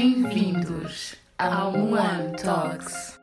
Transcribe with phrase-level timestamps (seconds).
[0.00, 3.18] Bem-vindos ao One Talks.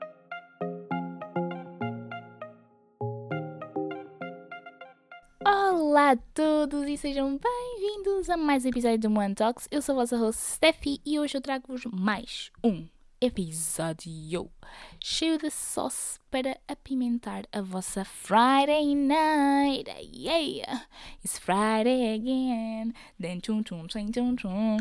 [5.48, 9.70] Olá a todos e sejam bem-vindos a mais um episódio do One Talks.
[9.72, 12.86] Eu sou a vossa host Steffi e hoje eu trago-vos mais um
[13.22, 14.52] episódio
[15.02, 19.90] cheio de sauce para apimentar a vossa Friday night.
[20.14, 20.86] Yeah,
[21.24, 22.94] it's Friday again.
[23.18, 24.78] Then chum chum chum chum chum.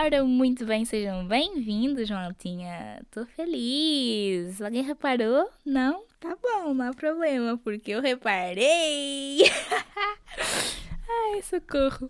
[0.00, 3.04] Ora, muito bem, sejam bem-vindos, maltinha.
[3.10, 4.62] Tô feliz.
[4.62, 5.50] Alguém reparou?
[5.66, 6.04] Não?
[6.20, 9.40] Tá bom, não há problema, porque eu reparei.
[11.34, 12.08] Ai, socorro.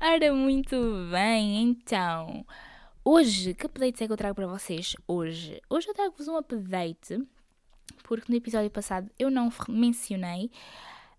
[0.00, 0.76] Ora, muito
[1.10, 2.46] bem, então.
[3.04, 5.60] Hoje, que update é que eu trago para vocês hoje?
[5.68, 7.20] Hoje eu trago-vos um update,
[8.04, 10.44] porque no episódio passado eu não mencionei,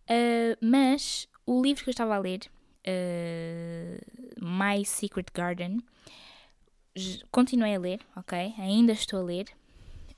[0.09, 2.39] uh, mas o livro que eu estava a ler,
[2.87, 5.79] uh, My Secret Garden,
[7.31, 8.53] continuei a ler, ok?
[8.57, 9.45] Ainda estou a ler.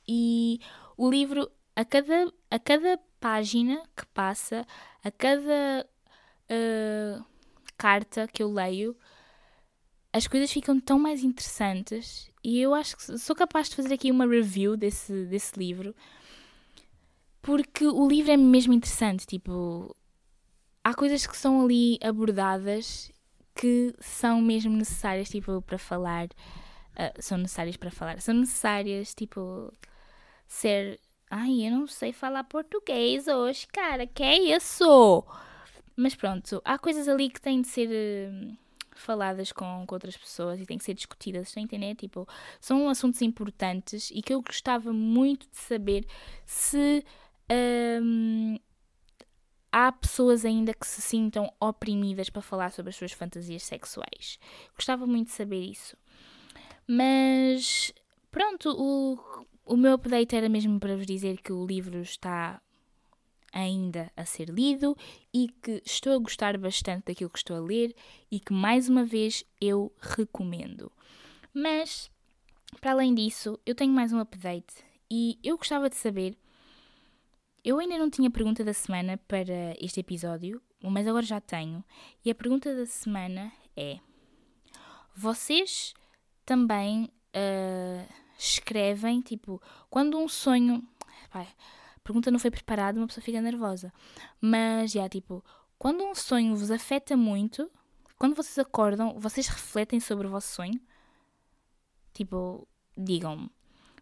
[0.07, 0.59] E
[0.97, 4.65] o livro, a cada, a cada página que passa,
[5.03, 5.85] a cada
[6.49, 7.25] uh,
[7.77, 8.95] carta que eu leio,
[10.11, 12.29] as coisas ficam tão mais interessantes.
[12.43, 15.95] E eu acho que sou capaz de fazer aqui uma review desse, desse livro.
[17.41, 19.25] Porque o livro é mesmo interessante.
[19.25, 19.95] Tipo,
[20.89, 23.11] há coisas que são ali abordadas
[23.55, 28.21] que são mesmo necessárias, tipo, para falar uh, são necessárias para falar.
[28.21, 29.71] São necessárias, tipo,
[30.47, 30.99] ser.
[31.29, 35.23] Ai, eu não sei falar português hoje, cara, que é isso?
[35.95, 38.57] Mas pronto, há coisas ali que têm de ser uh,
[38.95, 41.93] faladas com, com, outras pessoas e têm que ser discutidas, estão a entender?
[41.95, 42.27] Tipo,
[42.59, 46.05] são assuntos importantes e que eu gostava muito de saber
[46.45, 47.05] se.
[48.01, 48.57] Um,
[49.71, 54.39] há pessoas ainda que se sintam oprimidas para falar sobre as suas fantasias sexuais.
[54.75, 55.95] Gostava muito de saber isso.
[56.87, 57.93] Mas
[58.31, 62.61] pronto, o, o meu update era mesmo para vos dizer que o livro está
[63.51, 64.95] ainda a ser lido
[65.33, 67.95] e que estou a gostar bastante daquilo que estou a ler
[68.31, 70.91] e que mais uma vez eu recomendo.
[71.53, 72.11] Mas
[72.79, 76.37] para além disso, eu tenho mais um update e eu gostava de saber.
[77.63, 81.83] Eu ainda não tinha pergunta da semana para este episódio, mas agora já tenho.
[82.23, 83.99] E a pergunta da semana é:
[85.13, 85.93] Vocês
[86.45, 90.87] também uh, escrevem, tipo, quando um sonho.
[91.29, 91.47] Pai,
[91.95, 93.93] a pergunta não foi preparada, uma pessoa fica nervosa.
[94.39, 95.43] Mas, já, tipo,
[95.77, 97.69] quando um sonho vos afeta muito,
[98.17, 100.79] quando vocês acordam, vocês refletem sobre o vosso sonho?
[102.13, 103.51] Tipo, digam-me.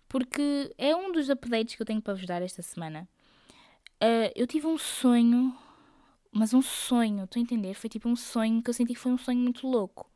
[0.08, 3.10] Porque é um dos updates que eu tenho para vos dar esta semana.
[4.04, 5.58] Uh, eu tive um sonho,
[6.32, 7.74] mas um sonho, estou a entender?
[7.74, 10.10] Foi tipo um sonho que eu senti que foi um sonho muito louco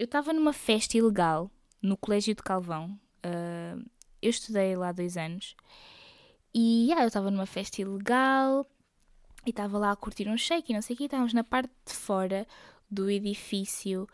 [0.00, 1.50] eu estava numa festa ilegal
[1.82, 2.98] no Colégio de Calvão.
[3.18, 3.84] Uh,
[4.22, 5.54] eu estudei lá dois anos.
[6.54, 8.66] E yeah, eu estava numa festa ilegal
[9.44, 11.04] e estava lá a curtir um shake e não sei o que.
[11.04, 12.46] Estávamos na parte de fora
[12.90, 14.08] do edifício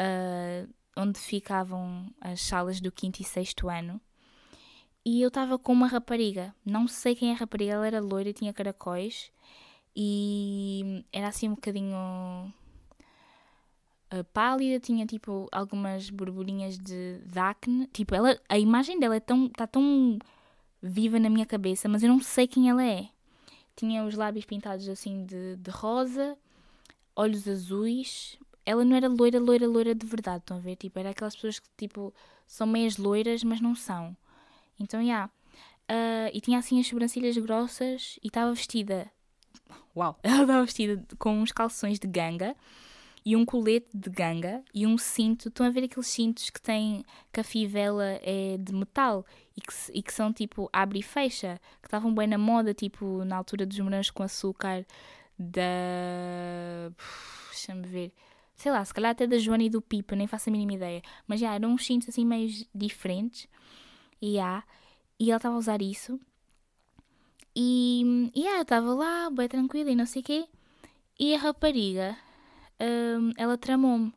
[0.00, 4.00] uh, onde ficavam as salas do quinto e sexto ano.
[5.04, 6.54] E eu estava com uma rapariga.
[6.64, 9.32] Não sei quem é a rapariga, ela era loira e tinha caracóis.
[9.96, 11.96] E era assim um bocadinho
[14.12, 17.86] uh, pálida, tinha tipo algumas borborinhas de, de acne.
[17.88, 20.18] Tipo, ela, a imagem dela é tão, está tão
[20.82, 23.08] viva na minha cabeça, mas eu não sei quem ela é.
[23.76, 26.36] Tinha os lábios pintados assim de, de rosa,
[27.16, 28.38] olhos azuis.
[28.64, 30.76] Ela não era loira, loira, loira de verdade, estão a ver?
[30.76, 32.14] Tipo, era aquelas pessoas que tipo
[32.46, 34.16] são meias loiras, mas não são.
[34.82, 35.06] Então, já.
[35.06, 35.32] Yeah.
[35.90, 39.10] Uh, e tinha assim as sobrancelhas grossas e estava vestida.
[39.96, 40.18] Uau!
[40.22, 42.56] Ela estava vestida com uns calções de ganga
[43.24, 45.48] e um colete de ganga e um cinto.
[45.48, 49.26] Estão a ver aqueles cintos que têm que a fivela é de metal
[49.56, 53.24] e que, e que são tipo abre e fecha, que estavam bem na moda, tipo
[53.24, 54.86] na altura dos morangos com açúcar
[55.38, 56.90] da.
[57.50, 58.12] Deixa-me ver.
[58.54, 61.02] Sei lá, se calhar até da Joana e do Pipa, nem faço a mínima ideia.
[61.26, 63.48] Mas já eram uns cintos assim meio diferentes.
[64.22, 64.62] Há.
[65.18, 66.18] E ela estava a usar isso.
[67.54, 70.48] E, e eu estava lá, bem tranquila e não sei o quê.
[71.18, 72.16] E a rapariga
[72.80, 74.12] um, ela tramou-me.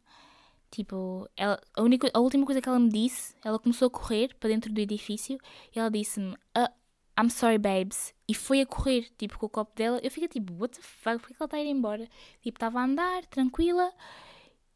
[0.72, 4.36] Tipo, ela, a, única, a última coisa que ela me disse, ela começou a correr
[4.40, 5.38] para dentro do edifício
[5.74, 6.72] e ela disse-me: uh,
[7.18, 8.14] I'm sorry, babes.
[8.28, 10.00] E foi a correr, tipo, com o copo dela.
[10.04, 12.10] Eu fiquei tipo, what the fuck, por que ela está a ir embora?
[12.42, 13.94] Tipo, estava a andar, tranquila,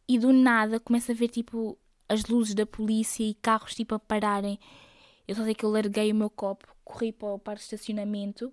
[0.08, 1.78] e do nada começa a ver, tipo,
[2.08, 4.60] as luzes da polícia e carros, tipo, a pararem.
[5.30, 8.52] Eu só sei que eu larguei o meu copo, corri para o parque de estacionamento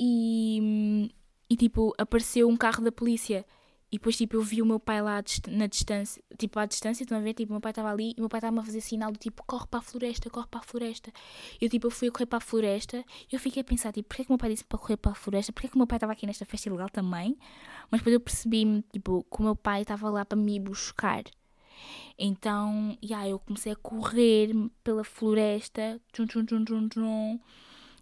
[0.00, 1.12] e,
[1.48, 3.46] e tipo, apareceu um carro da polícia
[3.90, 7.18] E depois, tipo, eu vi o meu pai lá na distância, tipo, à distância, estão
[7.18, 7.34] a ver?
[7.34, 9.18] Tipo, o meu pai estava ali e o meu pai estava-me a fazer sinal do
[9.18, 11.12] tipo, corre para a floresta, corre para a floresta.
[11.60, 14.08] Eu, tipo, eu fui a correr para a floresta e eu fiquei a pensar, tipo,
[14.08, 15.52] porquê que o meu pai disse para correr para a floresta?
[15.52, 17.38] Porquê que o meu pai estava aqui nesta festa ilegal também?
[17.90, 21.22] Mas depois eu percebi-me, tipo, que o meu pai estava lá para me buscar.
[22.18, 24.50] Então, yeah, eu comecei a correr
[24.82, 27.40] pela floresta, tchum, tchum, tchum, tchum, tchum.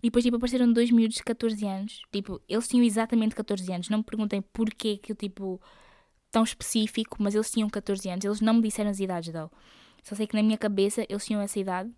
[0.02, 2.02] E depois, tipo, apareceram dois miúdos de 14 anos.
[2.12, 3.88] Tipo, eles tinham exatamente 14 anos.
[3.88, 5.60] Não me perguntem porquê que eu, tipo,
[6.30, 8.24] tão específico, mas eles tinham 14 anos.
[8.24, 9.50] Eles não me disseram as idades, não.
[10.02, 11.90] Só sei que na minha cabeça eles tinham essa idade.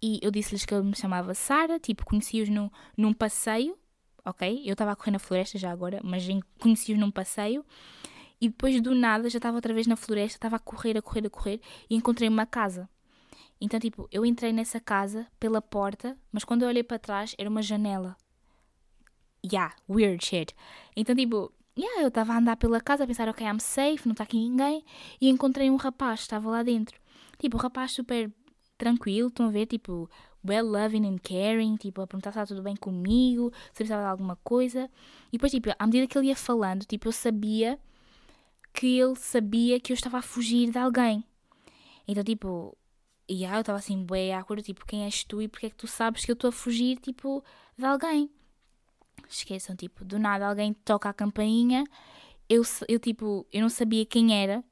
[0.00, 2.48] E eu disse-lhes que eu me chamava Sara, tipo, conheci-os
[2.96, 3.76] num passeio,
[4.24, 4.62] ok?
[4.64, 6.24] Eu estava a correr na floresta já agora, mas
[6.60, 7.64] conheci-os num passeio.
[8.40, 11.26] E depois do nada já estava outra vez na floresta, estava a correr, a correr,
[11.26, 12.88] a correr e encontrei uma casa.
[13.60, 17.48] Então, tipo, eu entrei nessa casa pela porta, mas quando eu olhei para trás era
[17.48, 18.16] uma janela.
[19.44, 20.54] Yeah, weird shit.
[20.94, 24.12] Então, tipo, yeah, eu estava a andar pela casa a pensar, ok, I'm safe, não
[24.12, 24.84] está aqui ninguém,
[25.20, 27.00] e encontrei um rapaz, estava lá dentro.
[27.38, 28.30] Tipo, um rapaz super
[28.76, 29.66] tranquilo, estão a ver?
[29.66, 30.10] Tipo,
[30.46, 34.08] well loving and caring, tipo, a perguntar se está tudo bem comigo, se precisava de
[34.08, 34.90] alguma coisa.
[35.28, 37.78] E depois, tipo, à medida que ele ia falando, tipo, eu sabia
[38.76, 41.24] que ele sabia que eu estava a fugir de alguém.
[42.06, 42.76] Então, tipo,
[43.26, 45.76] e yeah, eu estava assim, bué, awkward, tipo, quem és tu e porque é que
[45.76, 47.42] tu sabes que eu estou a fugir, tipo,
[47.76, 48.30] de alguém?
[49.28, 51.84] Esqueçam, tipo, do nada alguém toca a campainha,
[52.48, 54.62] eu, eu tipo, eu não sabia quem era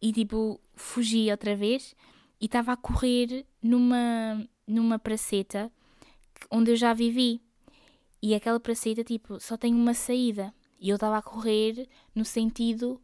[0.00, 1.94] e, tipo, fugi outra vez
[2.40, 5.70] e estava a correr numa, numa praceta
[6.50, 7.40] onde eu já vivi.
[8.22, 10.52] E aquela praceta, tipo, só tem uma saída.
[10.80, 13.00] E eu estava a correr no sentido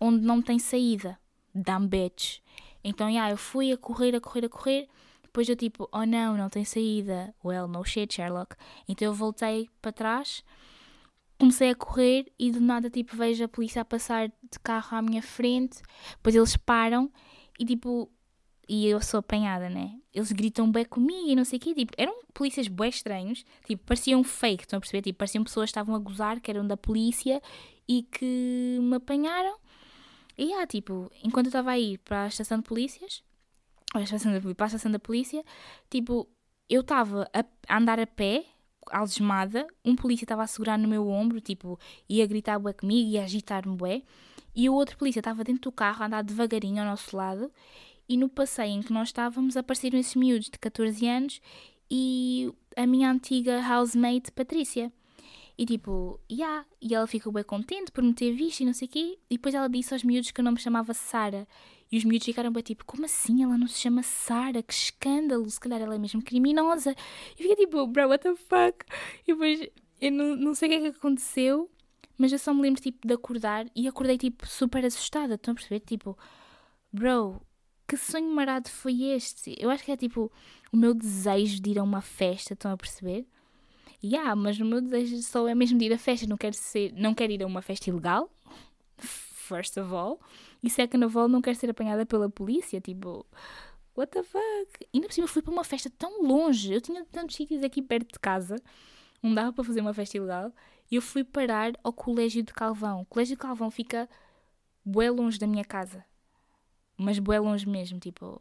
[0.00, 1.18] onde não tem saída.
[1.54, 2.40] Dumb bitch.
[2.82, 4.88] Então, yeah, eu fui a correr, a correr, a correr.
[5.22, 7.32] Depois eu tipo, oh não, não tem saída.
[7.44, 8.56] Well, no shit, Sherlock.
[8.88, 10.42] Então eu voltei para trás,
[11.38, 15.02] comecei a correr e do nada tipo vejo a polícia a passar de carro à
[15.02, 15.82] minha frente.
[16.16, 17.08] Depois eles param
[17.60, 18.10] e tipo,
[18.68, 20.00] e eu sou apanhada, né?
[20.12, 21.74] Eles gritam bem comigo e não sei o quê.
[21.74, 23.44] Tipo, eram polícias bem estranhos.
[23.64, 25.02] Tipo, pareciam fake, estão a perceber?
[25.02, 27.40] Tipo, pareciam pessoas que estavam a gozar, que eram da polícia
[27.88, 29.56] e que me apanharam.
[30.40, 33.22] E yeah, tipo, enquanto eu estava a ir para a estação de polícias,
[33.92, 35.44] para a estação, de, para a estação da polícia,
[35.90, 36.26] tipo,
[36.66, 38.46] eu estava a, andar a pé,
[38.90, 41.78] algemada, um polícia estava a segurar no meu ombro, tipo,
[42.08, 44.02] ia gritar bué comigo, ia agitar-me bué,
[44.56, 47.52] e o outro polícia estava dentro do carro a andar devagarinho ao nosso lado,
[48.08, 51.42] e no passeio em que nós estávamos apareceram esses miúdos de 14 anos
[51.90, 54.90] e a minha antiga housemate Patrícia.
[55.60, 56.64] E tipo, yeah.
[56.80, 59.18] E ela ficou bem contente por me ter visto e não sei o quê.
[59.28, 61.46] E depois ela disse aos miúdos que eu não me chamava Sara.
[61.92, 64.62] E os miúdos ficaram bem tipo, como assim ela não se chama Sara?
[64.62, 65.50] Que escândalo!
[65.50, 66.96] Se calhar ela é mesmo criminosa.
[67.38, 68.86] E fiquei tipo, bro, what the fuck?
[69.28, 69.68] E depois,
[70.00, 71.70] eu não, não sei o que é que aconteceu,
[72.16, 75.34] mas eu só me lembro tipo de acordar e acordei tipo super assustada.
[75.34, 75.80] Estão a perceber?
[75.80, 76.16] Tipo,
[76.90, 77.38] bro,
[77.86, 79.54] que sonho marado foi este?
[79.58, 80.32] Eu acho que é tipo
[80.72, 83.26] o meu desejo de ir a uma festa, estão a perceber?
[84.02, 86.92] Yeah, mas o meu desejo só é mesmo de ir a festa, não quero, ser,
[86.94, 88.30] não quero ir a uma festa ilegal,
[88.98, 90.20] first of all,
[90.62, 93.26] e second of all, não quero ser apanhada pela polícia, tipo,
[93.96, 94.86] what the fuck?
[94.94, 98.12] Ainda por cima fui para uma festa tão longe, eu tinha tantos sítios aqui perto
[98.12, 98.56] de casa,
[99.22, 100.52] não dava para fazer uma festa ilegal,
[100.90, 103.02] e eu fui parar ao Colégio de Calvão.
[103.02, 104.08] O Colégio de Calvão fica
[104.84, 106.04] bué longe da minha casa,
[106.96, 108.40] mas bué longe mesmo, tipo,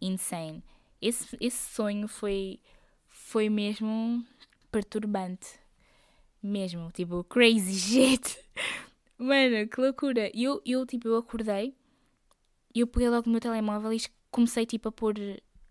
[0.00, 0.62] insane.
[1.00, 2.60] Esse, esse sonho foi,
[3.06, 4.24] foi mesmo
[4.70, 5.58] perturbante.
[6.42, 8.38] Mesmo, tipo, crazy shit.
[9.18, 10.30] Mano, que loucura.
[10.32, 11.74] E eu, eu, tipo, eu acordei
[12.74, 15.14] e eu peguei logo no meu telemóvel e comecei, tipo, a pôr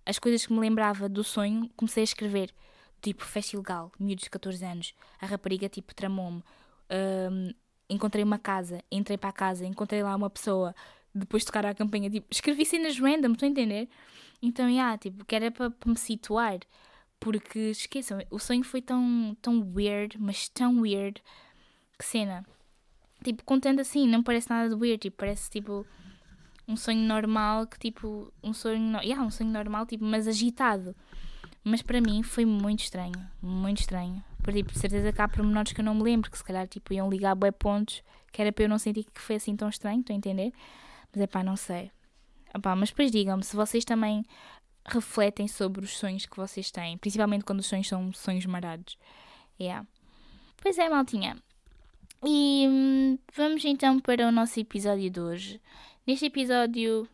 [0.06, 2.54] as coisas que me lembrava do sonho, comecei a escrever.
[3.01, 4.94] Tipo, festa ilegal, miúdos de 14 anos.
[5.22, 6.44] A rapariga, tipo, tramou-me.
[6.89, 7.54] Um,
[7.89, 10.75] encontrei uma casa, entrei para a casa, encontrei lá uma pessoa.
[11.13, 13.89] Depois de tocar a campanha, tipo, escrevi cenas random, estou a entender?
[14.42, 16.60] Então, yeah, tipo, que era para me situar.
[17.20, 21.22] Porque esqueçam, o sonho foi tão, tão weird, mas tão weird.
[21.98, 22.46] Que cena.
[23.24, 25.86] Tipo, contando assim, não parece nada de weird, tipo, parece tipo
[26.68, 28.32] um sonho normal que tipo.
[28.44, 28.80] Um sonho.
[28.80, 29.00] No...
[29.00, 30.96] Yeah, um sonho normal, tipo, mas agitado.
[31.64, 33.16] Mas para mim foi muito estranho.
[33.42, 34.24] Muito estranho.
[34.44, 36.94] Por tipo, certeza que há pormenores que eu não me lembro, que se calhar tipo,
[36.94, 40.00] iam ligar bem pontos, que era para eu não sentir que foi assim tão estranho,
[40.00, 40.54] estou a entender?
[41.12, 41.92] Mas é pá, não sei.
[42.56, 44.26] Epá, mas depois digam-me se vocês também
[44.88, 48.98] refletem sobre os sonhos que vocês têm, principalmente quando os sonhos são sonhos marados.
[49.60, 49.86] Yeah.
[50.62, 51.38] Pois é, maltinha.
[52.25, 55.62] E hum, vamos então para o nosso episódio de hoje.
[56.06, 57.08] Neste episódio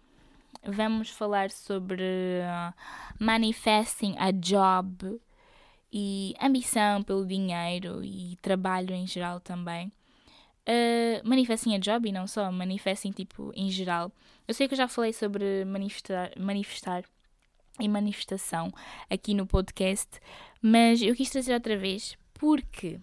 [0.64, 2.74] vamos falar sobre uh,
[3.20, 5.20] manifesting a job
[5.92, 9.92] e ambição pelo dinheiro e trabalho em geral também.
[10.68, 14.12] uh, manifestem a job e não só, manifestem tipo em geral.
[14.48, 17.04] Eu sei que eu já falei sobre manifestar, manifestar
[17.80, 18.72] e manifestação
[19.10, 20.20] aqui no podcast,
[20.62, 23.00] mas eu quis trazer outra vez porque,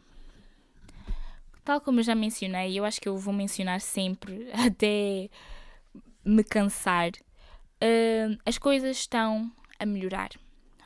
[1.65, 5.29] tal como eu já mencionei, eu acho que eu vou mencionar sempre até
[6.25, 10.31] me cansar, uh, as coisas estão a melhorar,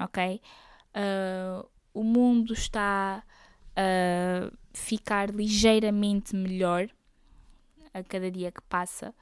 [0.00, 0.40] ok?
[0.96, 3.22] Uh, o mundo está
[3.76, 6.88] a ficar ligeiramente melhor
[7.92, 9.14] a cada dia que passa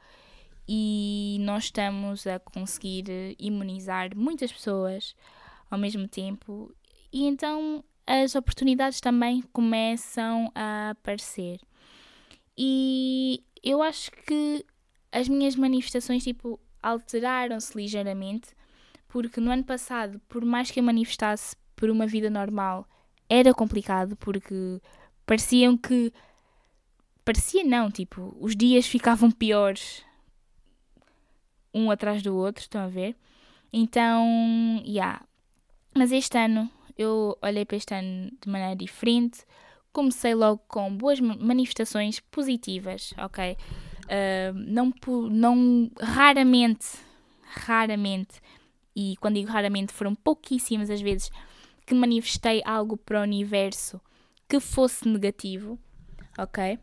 [0.68, 3.04] e nós estamos a conseguir
[3.38, 5.14] imunizar muitas pessoas
[5.70, 6.72] ao mesmo tempo
[7.12, 11.60] e então as oportunidades também começam a aparecer.
[12.56, 14.64] E eu acho que
[15.10, 18.50] as minhas manifestações tipo alteraram-se ligeiramente
[19.08, 22.88] porque no ano passado, por mais que eu manifestasse por uma vida normal,
[23.28, 24.80] era complicado porque
[25.26, 26.12] pareciam que
[27.24, 30.02] parecia não, tipo, os dias ficavam piores
[31.74, 33.16] um atrás do outro, estão a ver?
[33.72, 34.90] Então, já.
[34.90, 35.22] Yeah.
[35.94, 39.44] Mas este ano, eu olhei para este ano de maneira diferente.
[39.92, 43.56] Comecei logo com boas manifestações positivas, ok?
[44.04, 44.92] Uh, não,
[45.30, 46.86] não, raramente,
[47.42, 48.40] raramente,
[48.96, 51.30] e quando digo raramente, foram pouquíssimas as vezes
[51.86, 54.00] que manifestei algo para o universo
[54.48, 55.78] que fosse negativo,
[56.38, 56.78] ok?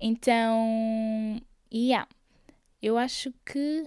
[0.00, 1.40] Então,
[1.72, 2.08] yeah,
[2.80, 3.84] eu acho que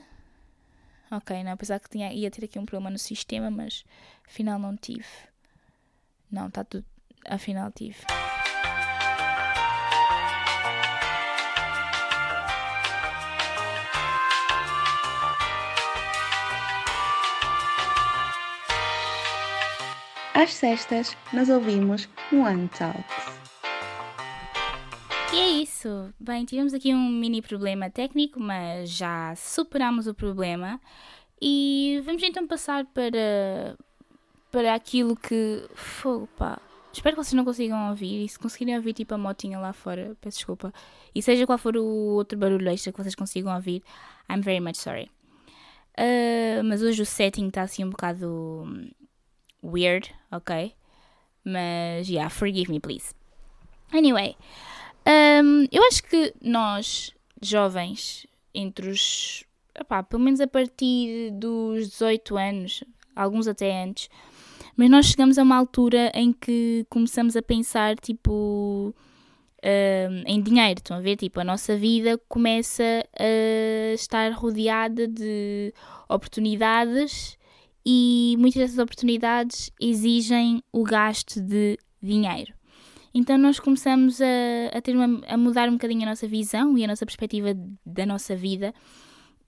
[1.15, 3.85] Ok, não, apesar que tinha, ia ter aqui um problema no sistema, mas
[4.27, 5.05] afinal não tive.
[6.31, 6.85] Não, está tudo.
[7.23, 7.97] Afinal tive.
[20.33, 23.22] Às sextas, nós ouvimos One Talks.
[25.33, 26.13] E é isso.
[26.19, 30.79] Bem, tivemos aqui um mini problema técnico, mas já superamos o problema.
[31.41, 33.75] E vamos então passar para,
[34.51, 35.67] para aquilo que.
[35.73, 36.61] Fogo, pá.
[36.93, 38.25] Espero que vocês não consigam ouvir.
[38.25, 40.71] E se conseguirem ouvir tipo a motinha lá fora, peço desculpa.
[41.15, 43.81] E seja qual for o outro barulho extra que vocês consigam ouvir,
[44.29, 45.09] I'm very much sorry.
[45.97, 48.71] Uh, mas hoje o setting está assim um bocado
[49.63, 50.75] weird, ok?
[51.43, 53.15] Mas, yeah, forgive me, please.
[53.91, 54.35] Anyway,
[55.07, 59.43] um, eu acho que nós, jovens, entre os.
[59.75, 62.83] Epá, pelo menos a partir dos 18 anos,
[63.15, 64.07] alguns até antes,
[64.77, 68.93] mas nós chegamos a uma altura em que começamos a pensar, tipo.
[69.65, 71.15] Um, em dinheiro, estão a ver?
[71.15, 72.83] Tipo, a nossa vida começa
[73.17, 75.73] a estar rodeada de
[76.09, 77.37] oportunidades
[77.85, 82.53] e muitas dessas oportunidades exigem o gasto de dinheiro.
[83.13, 86.83] Então nós começamos a, a, ter uma, a mudar um bocadinho a nossa visão e
[86.83, 87.49] a nossa perspectiva
[87.85, 88.73] da nossa vida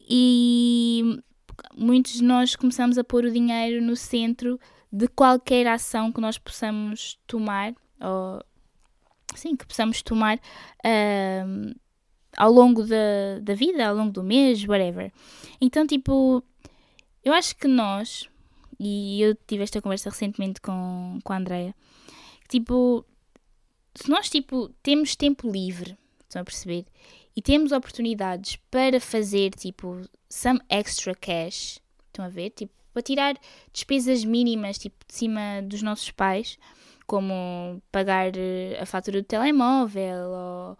[0.07, 1.19] e
[1.75, 4.59] muitos de nós começamos a pôr o dinheiro no centro
[4.91, 8.43] de qualquer ação que nós possamos tomar ou
[9.35, 11.75] sim, que possamos tomar uh,
[12.37, 15.11] ao longo da, da vida, ao longo do mês, whatever.
[15.59, 16.43] Então, tipo,
[17.23, 18.29] eu acho que nós,
[18.79, 21.73] e eu tive esta conversa recentemente com, com a Andrea,
[22.47, 23.05] que tipo,
[23.95, 26.85] se nós tipo temos tempo livre, estão a perceber?
[27.35, 32.51] E temos oportunidades para fazer tipo some extra cash, estão a ver?
[32.51, 33.35] Tipo, para tirar
[33.73, 36.57] despesas mínimas tipo de cima dos nossos pais,
[37.05, 40.77] como pagar eh, a fatura do telemóvel ou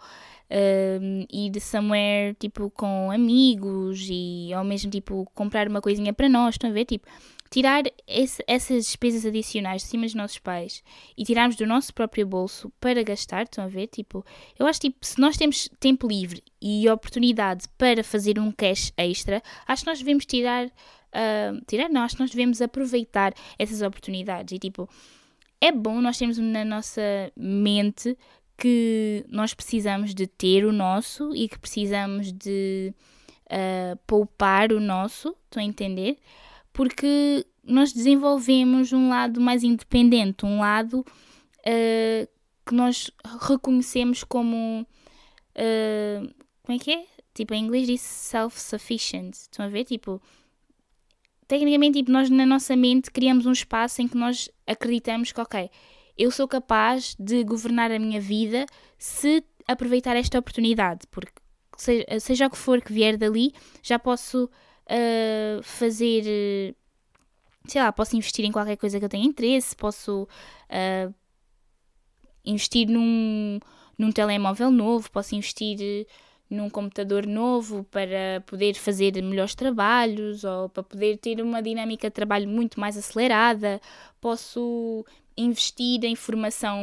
[0.49, 6.55] um, ir somewhere tipo com amigos e ao mesmo tipo comprar uma coisinha para nós,
[6.55, 6.85] estão a ver?
[6.85, 7.07] Tipo,
[7.55, 10.83] tirar esse, essas despesas adicionais de cima dos nossos pais
[11.17, 13.87] e tirarmos do nosso próprio bolso para gastar, estão a ver?
[13.87, 14.25] Tipo,
[14.59, 19.41] eu acho tipo, se nós temos tempo livre e oportunidade para fazer um cash extra,
[19.65, 24.53] acho que nós devemos tirar, uh, tirar não, acho que nós devemos aproveitar essas oportunidades
[24.53, 24.89] e tipo,
[25.61, 27.01] é bom nós termos na nossa
[27.37, 28.17] mente
[28.57, 32.93] que nós precisamos de ter o nosso e que precisamos de
[33.45, 36.17] uh, poupar o nosso, estão a entender?
[36.75, 42.29] Porque nós desenvolvemos um lado mais independente, um lado uh,
[42.65, 43.09] que nós
[43.47, 44.85] reconhecemos como.
[45.55, 47.05] Uh, como é que é?
[47.33, 49.33] Tipo, em inglês diz self-sufficient.
[49.33, 49.85] Estão a ver?
[49.85, 50.21] Tipo,
[51.47, 55.69] tecnicamente, tipo, nós na nossa mente criamos um espaço em que nós acreditamos que, ok,
[56.17, 58.65] eu sou capaz de governar a minha vida
[58.97, 61.31] se aproveitar esta oportunidade, porque
[61.77, 64.49] seja, seja o que for que vier dali, já posso
[64.89, 66.75] uh, fazer,
[67.67, 71.13] sei lá, posso investir em qualquer coisa que eu tenha interesse, posso uh,
[72.43, 73.59] investir num,
[73.97, 76.07] num telemóvel novo, posso investir
[76.49, 82.13] num computador novo para poder fazer melhores trabalhos ou para poder ter uma dinâmica de
[82.13, 83.81] trabalho muito mais acelerada.
[84.21, 85.03] Posso
[85.37, 86.79] investir em formação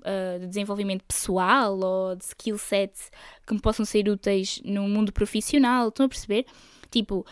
[0.00, 3.10] uh, de desenvolvimento pessoal ou de skill sets
[3.46, 5.88] que me possam ser úteis no mundo profissional.
[5.88, 6.46] Estão a perceber?
[6.90, 7.24] Tipo,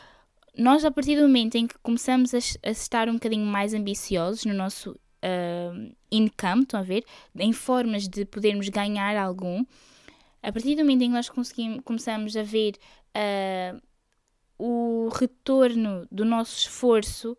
[0.57, 4.45] nós a partir do momento em que começamos a, a estar um bocadinho mais ambiciosos
[4.45, 7.04] no nosso uh, income, estão a ver?
[7.38, 9.64] Em formas de podermos ganhar algum,
[10.42, 11.30] a partir do momento em que nós
[11.85, 12.75] começamos a ver
[13.16, 13.80] uh,
[14.59, 17.37] o retorno do nosso esforço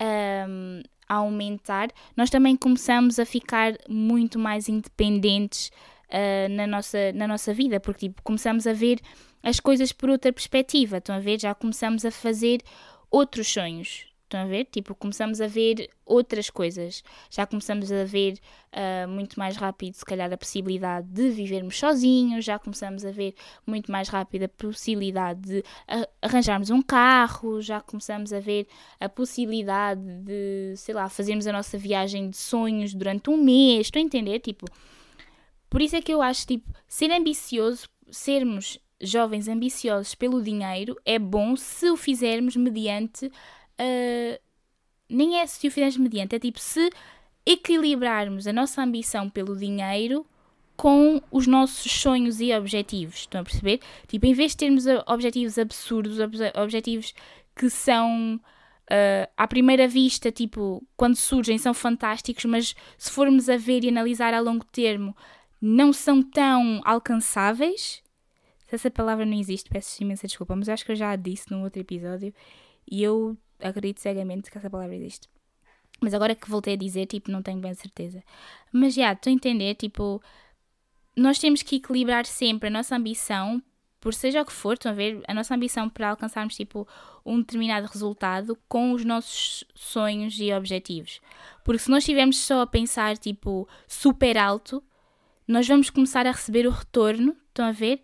[0.00, 5.70] um, a aumentar, nós também começamos a ficar muito mais independentes
[6.08, 9.00] uh, na, nossa, na nossa vida, porque tipo, começamos a ver
[9.42, 11.40] as coisas por outra perspectiva, estão a ver?
[11.40, 12.62] Já começamos a fazer
[13.10, 14.64] outros sonhos, Estão a ver?
[14.64, 17.04] Tipo, começamos a ver outras coisas.
[17.28, 18.38] Já começamos a ver
[18.72, 22.42] uh, muito mais rápido, se calhar, a possibilidade de vivermos sozinhos.
[22.42, 23.34] Já começamos a ver
[23.66, 27.60] muito mais rápido a possibilidade de uh, arranjarmos um carro.
[27.60, 28.66] Já começamos a ver
[28.98, 33.88] a possibilidade de, sei lá, fazermos a nossa viagem de sonhos durante um mês.
[33.88, 34.38] Estão a entender?
[34.38, 34.64] Tipo,
[35.68, 41.18] por isso é que eu acho, tipo, ser ambicioso, sermos jovens ambiciosos pelo dinheiro é
[41.18, 44.40] bom se o fizermos mediante uh,
[45.12, 46.90] nem é se o fizermos mediante, é tipo se
[47.44, 50.24] equilibrarmos a nossa ambição pelo dinheiro
[50.76, 53.20] com os nossos sonhos e objetivos.
[53.20, 53.80] Estão a perceber?
[54.08, 56.18] Tipo, em vez de termos objetivos absurdos,
[56.54, 57.12] objetivos
[57.54, 63.56] que são uh, à primeira vista, tipo, quando surgem, são fantásticos, mas se formos a
[63.56, 65.14] ver e analisar a longo termo,
[65.60, 68.01] não são tão alcançáveis.
[68.72, 71.50] Se essa palavra não existe, peço imensa desculpa, mas acho que eu já a disse
[71.50, 72.32] num outro episódio
[72.90, 75.28] e eu acredito cegamente que essa palavra existe.
[76.00, 78.24] Mas agora que voltei a dizer, tipo, não tenho bem certeza.
[78.72, 80.22] Mas já, estou a entender, tipo,
[81.14, 83.62] nós temos que equilibrar sempre a nossa ambição,
[84.00, 86.88] por seja o que for, estão a ver, a nossa ambição para alcançarmos, tipo,
[87.26, 91.20] um determinado resultado com os nossos sonhos e objetivos.
[91.62, 94.82] Porque se nós estivermos só a pensar, tipo, super alto,
[95.46, 98.00] nós vamos começar a receber o retorno, estão a ver?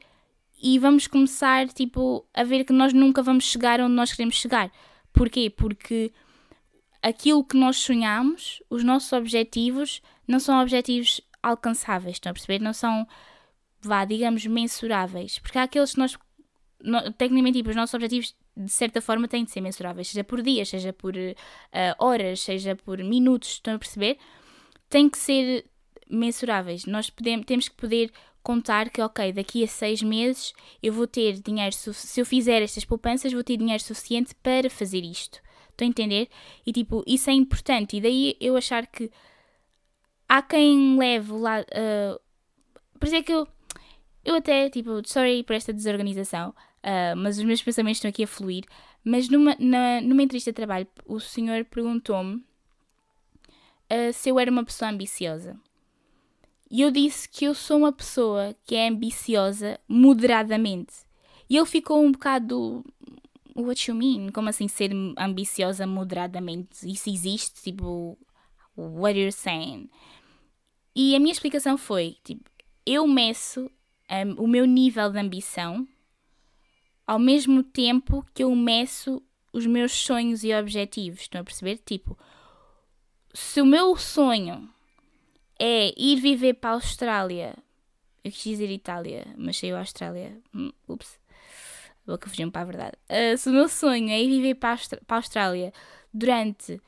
[0.61, 4.71] E vamos começar, tipo, a ver que nós nunca vamos chegar onde nós queremos chegar.
[5.13, 5.51] Porquê?
[5.51, 6.13] Porque
[7.03, 12.61] aquilo que nós sonhamos, os nossos objetivos, não são objetivos alcançáveis, estão a perceber?
[12.61, 13.07] Não são,
[13.81, 15.39] vá, digamos, mensuráveis.
[15.39, 16.19] Porque há aqueles que nós,
[17.17, 20.69] tecnicamente, tipo, os nossos objetivos, de certa forma, têm de ser mensuráveis, seja por dias,
[20.69, 21.35] seja por uh,
[21.99, 24.19] horas, seja por minutos, estão a perceber?
[24.91, 25.67] Tem que ser
[26.11, 26.85] mensuráveis.
[26.85, 28.11] Nós podemos, temos que poder
[28.43, 32.85] contar que, ok, daqui a seis meses eu vou ter dinheiro, se eu fizer estas
[32.85, 35.41] poupanças, vou ter dinheiro suficiente para fazer isto.
[35.71, 36.29] Estão a entender?
[36.67, 37.97] E tipo, isso é importante.
[37.97, 39.11] E daí eu achar que
[40.29, 41.61] há quem leve lá.
[41.61, 42.21] Uh,
[42.99, 43.47] por isso é que eu,
[44.25, 48.27] eu até, tipo, sorry por esta desorganização, uh, mas os meus pensamentos estão aqui a
[48.27, 48.65] fluir.
[49.05, 54.65] Mas numa, na, numa entrevista de trabalho, o senhor perguntou-me uh, se eu era uma
[54.65, 55.59] pessoa ambiciosa.
[56.71, 60.95] E eu disse que eu sou uma pessoa que é ambiciosa moderadamente.
[61.49, 62.85] E ele ficou um bocado.
[63.57, 64.31] What you mean?
[64.31, 66.91] Como assim ser ambiciosa moderadamente?
[66.91, 67.63] Isso existe?
[67.63, 68.19] Tipo,
[68.77, 69.89] what you're saying?
[70.95, 72.49] E a minha explicação foi: tipo,
[72.85, 73.71] eu meço
[74.11, 75.87] um, o meu nível de ambição
[77.07, 81.21] ao mesmo tempo que eu meço os meus sonhos e objetivos.
[81.23, 81.79] Estão a perceber?
[81.79, 82.19] Tipo,
[83.33, 84.69] se o meu sonho
[85.59, 87.55] é ir viver para a Austrália.
[88.23, 90.37] Eu quis dizer Itália, mas saiu a Austrália.
[90.55, 91.19] Hum, ups.
[92.07, 92.97] Vou que fugiu para a verdade.
[93.09, 95.73] Uh, se o meu sonho é ir viver para a, para a Austrália
[96.13, 96.81] durante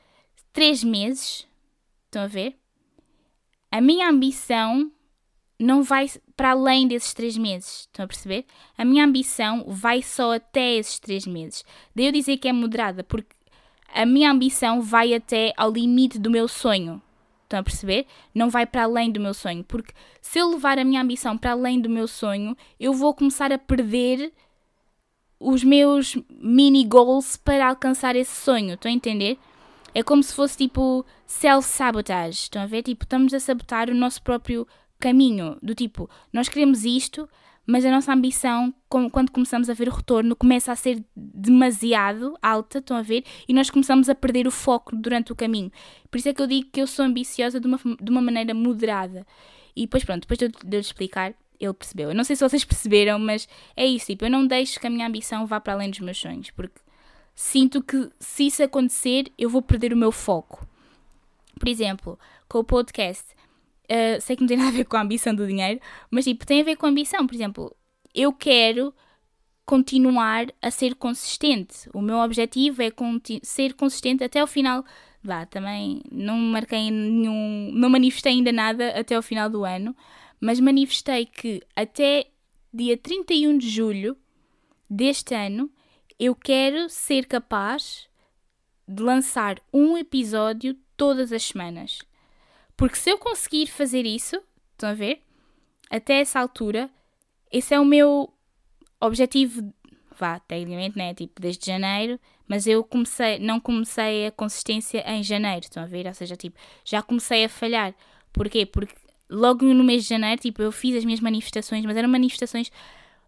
[0.51, 1.47] três meses,
[2.05, 2.57] estão a ver?
[3.71, 4.91] A minha ambição
[5.59, 7.81] não vai para além desses três meses.
[7.81, 8.45] Estão a perceber?
[8.77, 11.63] A minha ambição vai só até esses três meses.
[11.95, 13.35] Daí eu dizer que é moderada, porque
[13.93, 17.01] a minha ambição vai até ao limite do meu sonho.
[17.51, 18.05] Estão a perceber?
[18.33, 19.61] Não vai para além do meu sonho.
[19.65, 23.51] Porque se eu levar a minha ambição para além do meu sonho, eu vou começar
[23.51, 24.31] a perder
[25.37, 28.75] os meus mini goals para alcançar esse sonho.
[28.75, 29.37] Estão a entender?
[29.93, 32.43] É como se fosse tipo self-sabotage.
[32.43, 32.83] Estão a ver?
[32.83, 34.65] Tipo, estamos a sabotar o nosso próprio
[34.97, 35.57] caminho.
[35.61, 37.27] Do tipo, nós queremos isto,
[37.71, 42.79] mas a nossa ambição, quando começamos a ver o retorno, começa a ser demasiado alta,
[42.79, 43.23] estão a ver?
[43.47, 45.71] E nós começamos a perder o foco durante o caminho.
[46.09, 48.53] Por isso é que eu digo que eu sou ambiciosa de uma, de uma maneira
[48.53, 49.25] moderada.
[49.73, 52.09] E depois, pronto, depois de eu, explicar, ele percebeu.
[52.09, 54.89] Eu não sei se vocês perceberam, mas é isso, tipo, eu não deixo que a
[54.89, 56.81] minha ambição vá para além dos meus sonhos, porque
[57.33, 60.67] sinto que se isso acontecer, eu vou perder o meu foco.
[61.57, 63.33] Por exemplo, com o podcast,
[63.91, 66.45] Uh, sei que não tem nada a ver com a ambição do dinheiro, mas tipo,
[66.45, 67.27] tem a ver com a ambição.
[67.27, 67.75] Por exemplo,
[68.15, 68.93] eu quero
[69.65, 71.89] continuar a ser consistente.
[71.93, 72.91] O meu objetivo é
[73.43, 74.85] ser consistente até o final.
[75.23, 77.71] Vá, também não marquei nenhum.
[77.73, 79.95] Não manifestei ainda nada até o final do ano,
[80.39, 82.27] mas manifestei que até
[82.73, 84.17] dia 31 de julho
[84.89, 85.69] deste ano
[86.19, 88.07] eu quero ser capaz
[88.87, 91.99] de lançar um episódio todas as semanas.
[92.81, 94.41] Porque se eu conseguir fazer isso,
[94.71, 95.21] estão a ver?
[95.87, 96.89] Até essa altura,
[97.51, 98.33] esse é o meu
[98.99, 99.71] objetivo,
[100.17, 101.13] vá, tecnicamente, né?
[101.13, 106.07] Tipo, desde janeiro, mas eu comecei, não comecei a consistência em janeiro, estão a ver?
[106.07, 107.93] Ou seja, tipo, já comecei a falhar.
[108.33, 108.65] Porquê?
[108.65, 108.95] Porque
[109.29, 112.71] logo no mês de janeiro, tipo, eu fiz as minhas manifestações, mas eram manifestações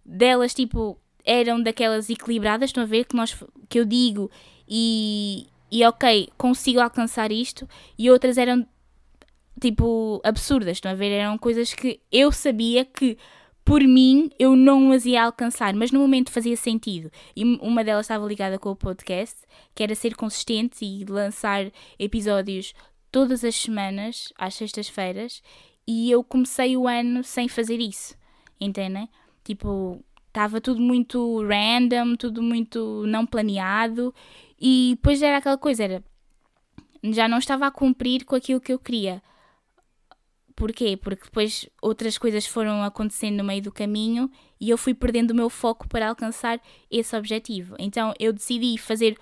[0.03, 3.05] delas, tipo, eram daquelas equilibradas, estão a ver?
[3.05, 3.37] Que, nós,
[3.69, 4.31] que eu digo
[4.67, 8.67] e, e ok, consigo alcançar isto, e outras eram
[9.59, 11.11] tipo absurdas, estão a ver?
[11.11, 13.17] Eram coisas que eu sabia que
[13.65, 17.11] por mim eu não as ia alcançar, mas no momento fazia sentido.
[17.35, 19.41] E uma delas estava ligada com o podcast,
[19.73, 22.73] que era ser consistente e lançar episódios
[23.11, 25.41] todas as semanas, às sextas-feiras,
[25.87, 28.15] e eu comecei o ano sem fazer isso,
[28.59, 29.07] entendem?
[29.43, 34.13] Tipo, estava tudo muito random, tudo muito não planeado,
[34.59, 36.03] e depois era aquela coisa, era
[37.03, 39.21] já não estava a cumprir com aquilo que eu queria.
[40.55, 40.95] Porquê?
[40.95, 45.35] Porque depois outras coisas foram acontecendo no meio do caminho e eu fui perdendo o
[45.35, 47.75] meu foco para alcançar esse objetivo.
[47.79, 49.17] Então eu decidi fazer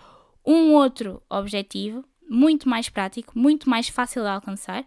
[0.45, 4.85] um outro objetivo, muito mais prático, muito mais fácil de alcançar,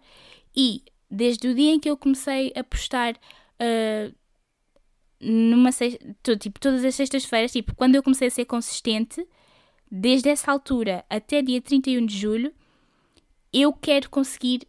[0.55, 4.15] e desde o dia em que eu comecei a postar uh,
[5.19, 9.25] numa sexta, tipo, todas as sextas-feiras, tipo, quando eu comecei a ser consistente,
[9.89, 12.53] desde essa altura até dia 31 de julho,
[13.53, 14.67] eu quero conseguir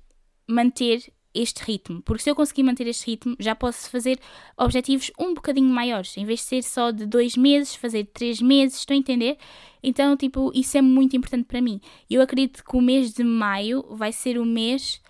[0.49, 4.19] manter este ritmo, porque se eu conseguir manter este ritmo, já posso fazer
[4.57, 8.79] objetivos um bocadinho maiores, em vez de ser só de dois meses, fazer três meses,
[8.79, 9.37] estão a entender?
[9.83, 11.81] Então, tipo, isso é muito importante para mim.
[12.09, 15.01] Eu acredito que o mês de maio vai ser o mês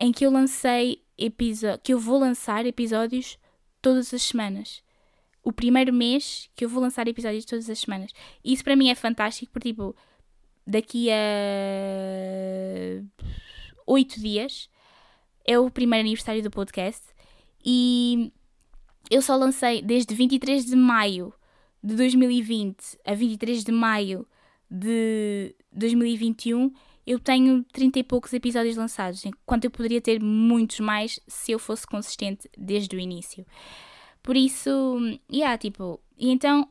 [0.00, 3.38] em que eu lancei episódios, que eu vou lançar episódios
[3.80, 4.82] todas as semanas.
[5.44, 8.10] O primeiro mês que eu vou lançar episódios todas as semanas.
[8.44, 9.94] Isso para mim é fantástico, porque, tipo,
[10.66, 11.14] daqui a
[13.86, 14.68] oito dias
[15.44, 17.02] é o primeiro aniversário do podcast
[17.64, 18.32] e
[19.10, 21.32] eu só lancei desde 23 de maio
[21.82, 24.26] de 2020 a 23 de maio
[24.70, 26.72] de 2021
[27.06, 31.58] eu tenho 30 e poucos episódios lançados, enquanto eu poderia ter muitos mais se eu
[31.58, 33.44] fosse consistente desde o início.
[34.22, 35.00] Por isso,
[35.30, 36.68] yeah, tipo, e então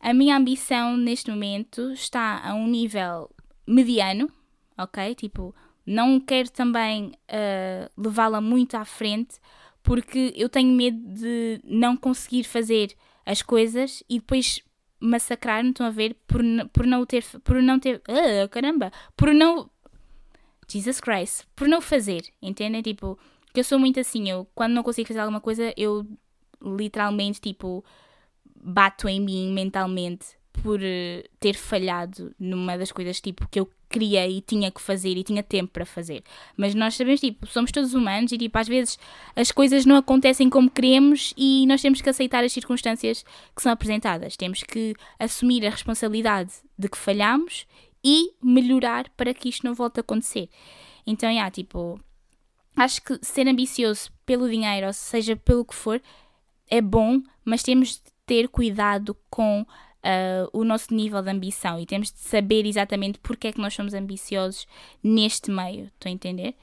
[0.00, 3.30] a minha ambição neste momento está a um nível
[3.66, 4.30] mediano,
[4.76, 5.14] ok?
[5.14, 5.54] Tipo,
[5.86, 9.36] não quero também uh, levá-la muito à frente
[9.82, 14.60] porque eu tenho medo de não conseguir fazer as coisas e depois
[14.98, 16.40] massacrar-me, estão a ver, por,
[16.72, 19.68] por não ter, por não ter, uh, caramba, por não,
[20.66, 22.80] Jesus Christ, por não fazer, entendem?
[22.80, 23.18] Tipo,
[23.52, 26.06] que eu sou muito assim, eu quando não consigo fazer alguma coisa, eu
[26.62, 27.84] literalmente, tipo,
[28.56, 34.28] bato em mim mentalmente por uh, ter falhado numa das coisas tipo que eu queria
[34.28, 36.24] e tinha que fazer e tinha tempo para fazer.
[36.56, 38.98] Mas nós sabemos, tipo, somos todos humanos e, tipo, às vezes
[39.36, 43.70] as coisas não acontecem como queremos e nós temos que aceitar as circunstâncias que são
[43.70, 44.36] apresentadas.
[44.36, 47.66] Temos que assumir a responsabilidade de que falhamos
[48.02, 50.48] e melhorar para que isto não volte a acontecer.
[51.06, 52.00] Então, yeah, tipo,
[52.76, 56.02] acho que ser ambicioso pelo dinheiro, ou seja, pelo que for,
[56.68, 59.64] é bom, mas temos de ter cuidado com
[60.04, 63.74] uh, o nosso nível de ambição e temos de saber exatamente porque é que nós
[63.74, 64.66] somos ambiciosos
[65.02, 65.86] neste meio.
[65.86, 66.54] Estão a entender?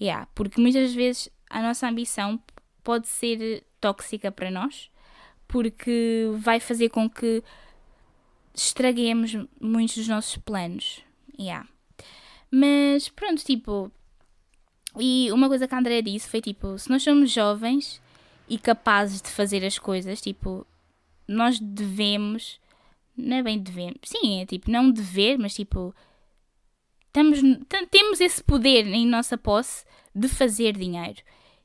[0.00, 2.40] Yeah, porque muitas vezes a nossa ambição
[2.82, 4.90] pode ser tóxica para nós,
[5.46, 7.42] porque vai fazer com que
[8.54, 11.02] estraguemos muitos dos nossos planos.
[11.38, 11.68] Yeah.
[12.50, 13.90] Mas pronto, tipo.
[14.98, 18.00] E uma coisa que a Andrea disse foi tipo: se nós somos jovens
[18.48, 20.66] e capazes de fazer as coisas, tipo,
[21.28, 22.58] nós devemos
[23.20, 23.94] não é bem dever.
[24.02, 25.94] Sim, é tipo, não dever, mas tipo.
[27.06, 27.40] Estamos,
[27.90, 31.20] temos esse poder em nossa posse de fazer dinheiro.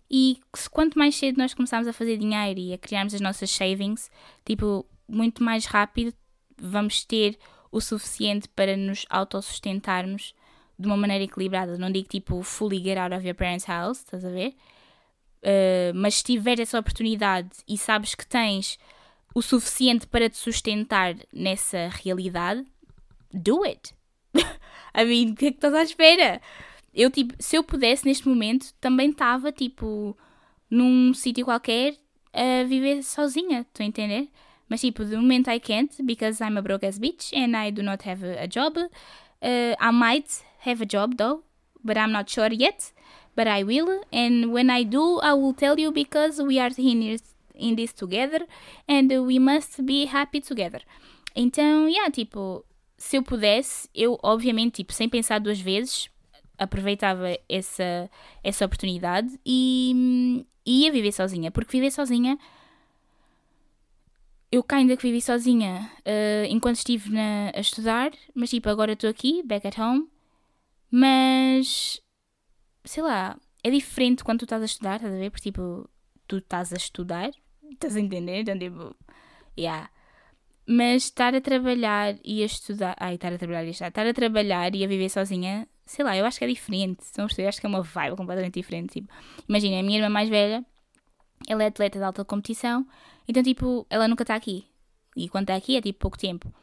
[0.10, 0.40] E
[0.72, 4.10] quanto mais cedo nós começarmos a fazer dinheiro e a criarmos as nossas savings,
[4.44, 6.14] tipo, muito mais rápido
[6.58, 7.38] vamos ter
[7.72, 10.34] o suficiente para nos autossustentarmos
[10.78, 11.78] de uma maneira equilibrada.
[11.78, 14.56] Não digo tipo fully get out of your parents' house, estás a ver?
[15.44, 18.80] Uh, mas se tiver essa oportunidade e sabes que tens
[19.36, 22.66] o suficiente para te sustentar nessa realidade,
[23.32, 23.94] do it.
[24.96, 26.42] I mean, o que é que estás à espera?
[26.96, 30.18] eu, tipo, se eu pudesse neste momento, também estava, tipo,
[30.70, 31.96] num sítio qualquer
[32.34, 34.30] a viver sozinha, estou a entender?
[34.70, 37.84] Mas, tipo, de momento I can't because I'm a broke ass bitch and I do
[37.84, 38.78] not have a, a job.
[38.78, 41.44] Uh, I might have a job though,
[41.84, 42.94] but I'm not sure yet.
[43.36, 47.20] But I will, and when I do, I will tell you because we are in,
[47.58, 48.46] in this together
[48.88, 50.82] and we must be happy together.
[51.36, 52.66] Então, yeah, tipo,
[52.98, 56.10] se eu pudesse, eu obviamente, tipo, sem pensar duas vezes,
[56.58, 58.10] aproveitava essa,
[58.44, 62.38] essa oportunidade e, ia viver sozinha, porque viver sozinha
[64.52, 69.10] eu ainda que vivi sozinha uh, enquanto estive na, a estudar, mas tipo, agora estou
[69.10, 70.08] aqui, back at home,
[70.90, 72.02] mas
[72.86, 75.30] sei lá, é diferente quando tu estás a estudar, estás a ver?
[75.30, 75.90] Porque tipo,
[76.28, 77.32] tu estás a estudar,
[77.72, 78.42] estás a entender?
[78.42, 78.96] Então tipo,
[79.58, 79.90] yeah.
[80.68, 84.08] Mas estar a trabalhar e a estudar, ai, estar a trabalhar e a estudar, estar
[84.08, 87.48] a trabalhar e a viver sozinha, sei lá, eu acho que é diferente, a perceber?
[87.48, 88.94] Acho que é uma vibe completamente diferente.
[88.94, 89.14] Tipo,
[89.48, 90.66] imagina, a minha irmã mais velha,
[91.48, 92.88] ela é atleta de alta competição
[93.28, 94.66] então, tipo, ela nunca está aqui.
[95.16, 96.54] E quando está aqui é tipo pouco tempo.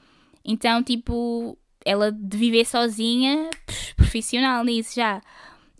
[0.44, 3.50] Então, tipo, ela de viver sozinha,
[3.96, 5.20] profissional nisso já.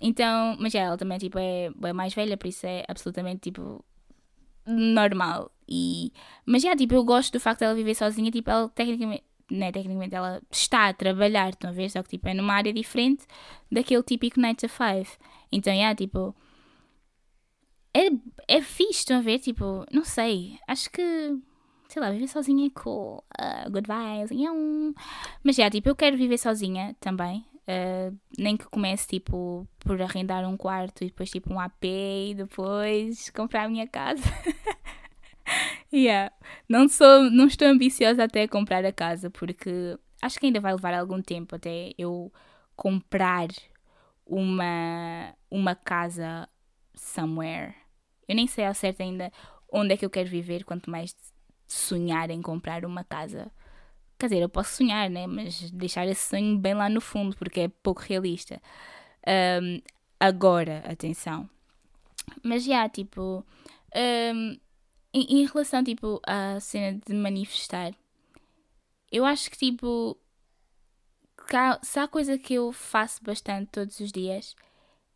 [0.00, 3.85] Então, mas já, ela também tipo, é, é mais velha, por isso é absolutamente tipo
[4.66, 5.51] normal.
[5.68, 6.12] E,
[6.46, 10.14] mas já, tipo, eu gosto do facto dela viver sozinha, tipo, ela tecnicamente, né, tecnicamente
[10.14, 11.90] ela está a trabalhar, estão a ver?
[11.90, 13.27] Só que tipo, é numa área diferente
[13.70, 15.18] daquele típico 9 to 5.
[15.51, 16.35] Então, já, tipo,
[17.94, 18.09] é,
[18.48, 19.38] é fixe, estão a ver?
[19.38, 20.59] Tipo, não sei.
[20.66, 21.38] Acho que,
[21.88, 23.22] sei lá, viver sozinha é cool.
[23.38, 24.31] Uh, good vibes.
[25.42, 27.44] Mas já, tipo, eu quero viver sozinha também.
[27.68, 32.35] Uh, nem que comece, tipo, por arrendar um quarto e depois, tipo, um AP e
[32.35, 34.22] depois comprar a minha casa.
[35.92, 36.33] yeah.
[36.68, 40.94] Não, sou, não estou ambiciosa até comprar a casa porque acho que ainda vai levar
[40.94, 42.33] algum tempo até eu
[42.75, 43.48] comprar
[44.27, 46.48] uma, uma casa
[46.94, 47.75] somewhere
[48.29, 49.31] eu nem sei ao certo ainda
[49.70, 51.14] onde é que eu quero viver, quanto mais
[51.66, 53.51] sonhar em comprar uma casa.
[54.22, 55.26] Quer dizer, eu posso sonhar, né?
[55.26, 58.62] Mas deixar esse sonho bem lá no fundo, porque é pouco realista.
[59.61, 59.82] Um,
[60.20, 61.50] agora, atenção.
[62.40, 63.44] Mas já, tipo.
[63.92, 64.56] Um,
[65.12, 67.92] em, em, relação, tipo, à cena de manifestar,
[69.11, 70.16] eu acho que, tipo.
[71.82, 74.54] se há coisa que eu faço bastante todos os dias,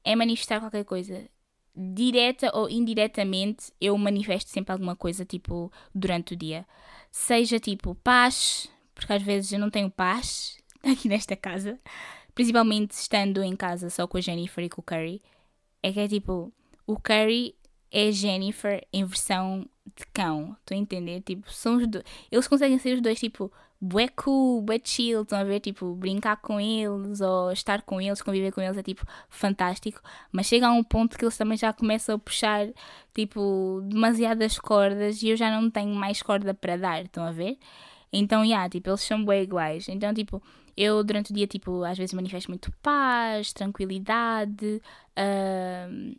[0.02, 1.30] é manifestar qualquer coisa
[1.76, 6.66] direta ou indiretamente, eu manifesto sempre alguma coisa, tipo, durante o dia.
[7.12, 11.78] Seja tipo paz, porque às vezes eu não tenho paz aqui nesta casa,
[12.34, 15.22] principalmente estando em casa só com a Jennifer e com o Curry.
[15.82, 16.52] É que é tipo,
[16.86, 17.54] o Curry
[17.92, 21.20] é Jennifer em versão de cão, estou a entender?
[21.20, 22.04] Tipo, são os dois.
[22.32, 26.36] Eles conseguem ser os dois, tipo, bué cool, bué chill, estão a ver, tipo, brincar
[26.38, 30.00] com eles ou estar com eles, conviver com eles é tipo fantástico,
[30.32, 32.68] mas chega a um ponto que eles também já começam a puxar,
[33.14, 37.58] tipo, demasiadas cordas e eu já não tenho mais corda para dar, estão a ver?
[38.12, 40.42] Então, yeah, tipo, eles são bué iguais, então, tipo,
[40.76, 44.80] eu durante o dia, tipo, às vezes manifesto muito paz, tranquilidade,
[45.18, 46.16] uh,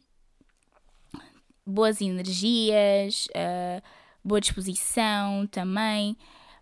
[1.66, 3.82] boas energias, uh,
[4.24, 6.18] boa disposição também,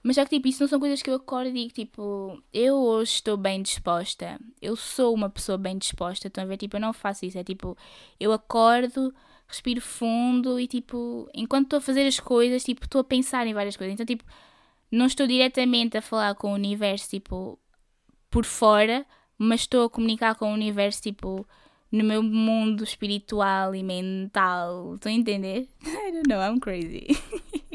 [0.05, 2.75] mas só que, tipo, isso não são coisas que eu acordo e digo, tipo, eu
[2.75, 4.39] hoje estou bem disposta.
[4.61, 6.27] Eu sou uma pessoa bem disposta.
[6.27, 6.57] Estão a ver?
[6.57, 7.39] Tipo, eu não faço isso.
[7.39, 7.75] É tipo,
[8.19, 9.11] eu acordo,
[9.47, 13.55] respiro fundo e, tipo, enquanto estou a fazer as coisas, tipo, estou a pensar em
[13.55, 13.95] várias coisas.
[13.95, 14.23] Então, tipo,
[14.95, 17.59] não estou diretamente a falar com o universo, tipo,
[18.29, 19.05] por fora,
[19.37, 21.47] mas estou a comunicar com o universo, tipo,
[21.91, 24.95] no meu mundo espiritual e mental.
[24.95, 25.67] Estão a entender?
[25.83, 27.07] I don't know, I'm crazy.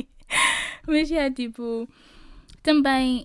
[0.86, 1.88] mas já, yeah, tipo
[2.62, 3.24] também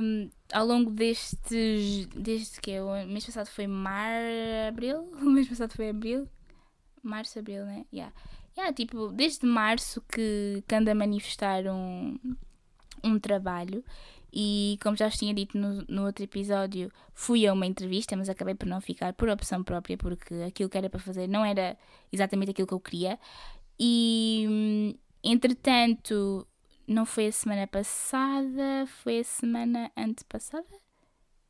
[0.00, 2.06] um, ao longo destes.
[2.14, 4.22] Desde que o mês passado foi mar,
[4.68, 5.10] abril?
[5.20, 6.28] O mês passado foi abril?
[7.02, 7.84] Março, abril, né?
[7.92, 8.12] Yeah.
[8.56, 12.18] Yeah, tipo, desde março que, que ando a manifestar um,
[13.04, 13.84] um trabalho
[14.32, 18.30] e como já vos tinha dito no, no outro episódio, fui a uma entrevista, mas
[18.30, 21.76] acabei por não ficar por opção própria, porque aquilo que era para fazer não era
[22.10, 23.18] exatamente aquilo que eu queria.
[23.78, 26.46] E hum, entretanto,
[26.86, 30.64] não foi a semana passada, foi a semana antepassada?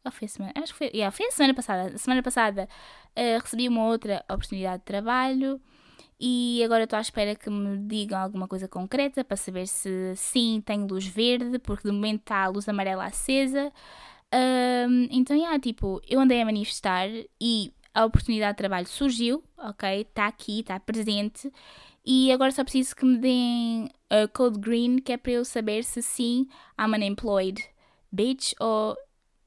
[0.05, 0.53] Ou foi a semana?
[0.57, 1.95] Acho que foi, yeah, foi a semana passada.
[1.95, 2.69] A semana passada
[3.17, 5.61] uh, recebi uma outra oportunidade de trabalho
[6.25, 10.63] e agora estou à espera que me digam alguma coisa concreta para saber se sim
[10.65, 13.73] tenho luz verde, porque de momento está a luz amarela acesa.
[14.33, 17.09] Um, então, yeah, tipo, eu andei a manifestar
[17.41, 20.03] e a oportunidade de trabalho surgiu, ok?
[20.03, 21.53] Está aqui, está presente
[22.07, 25.83] e agora só preciso que me deem a code green, que é para eu saber
[25.83, 26.47] se sim
[26.79, 27.65] I'm unemployed
[28.13, 28.97] bitch ou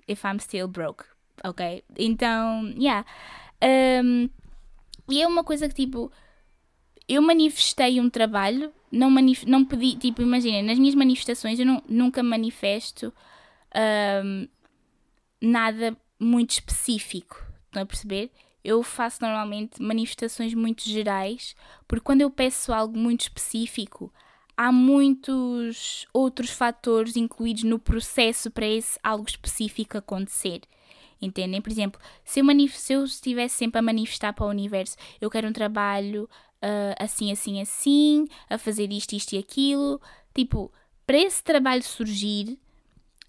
[0.09, 1.05] if I'm still broke.
[1.41, 1.85] Ok?
[1.97, 3.05] Então, yeah.
[3.63, 4.29] Um,
[5.09, 6.11] e é uma coisa que, tipo,
[7.07, 11.81] eu manifestei um trabalho, não, manif não pedi, tipo, imaginem, nas minhas manifestações eu não,
[11.87, 13.13] nunca manifesto
[14.23, 14.47] um,
[15.41, 18.31] nada muito específico, estão a perceber?
[18.63, 21.55] Eu faço normalmente manifestações muito gerais,
[21.87, 24.11] porque quando eu peço algo muito específico,
[24.57, 30.61] há muitos outros fatores incluídos no processo para esse algo específico acontecer.
[31.21, 31.61] Entendem?
[31.61, 35.47] Por exemplo, se eu, se eu estivesse sempre a manifestar para o universo, eu quero
[35.47, 36.29] um trabalho
[36.63, 40.01] uh, assim, assim, assim, a fazer isto, isto e aquilo.
[40.33, 40.71] Tipo,
[41.05, 42.57] para esse trabalho surgir,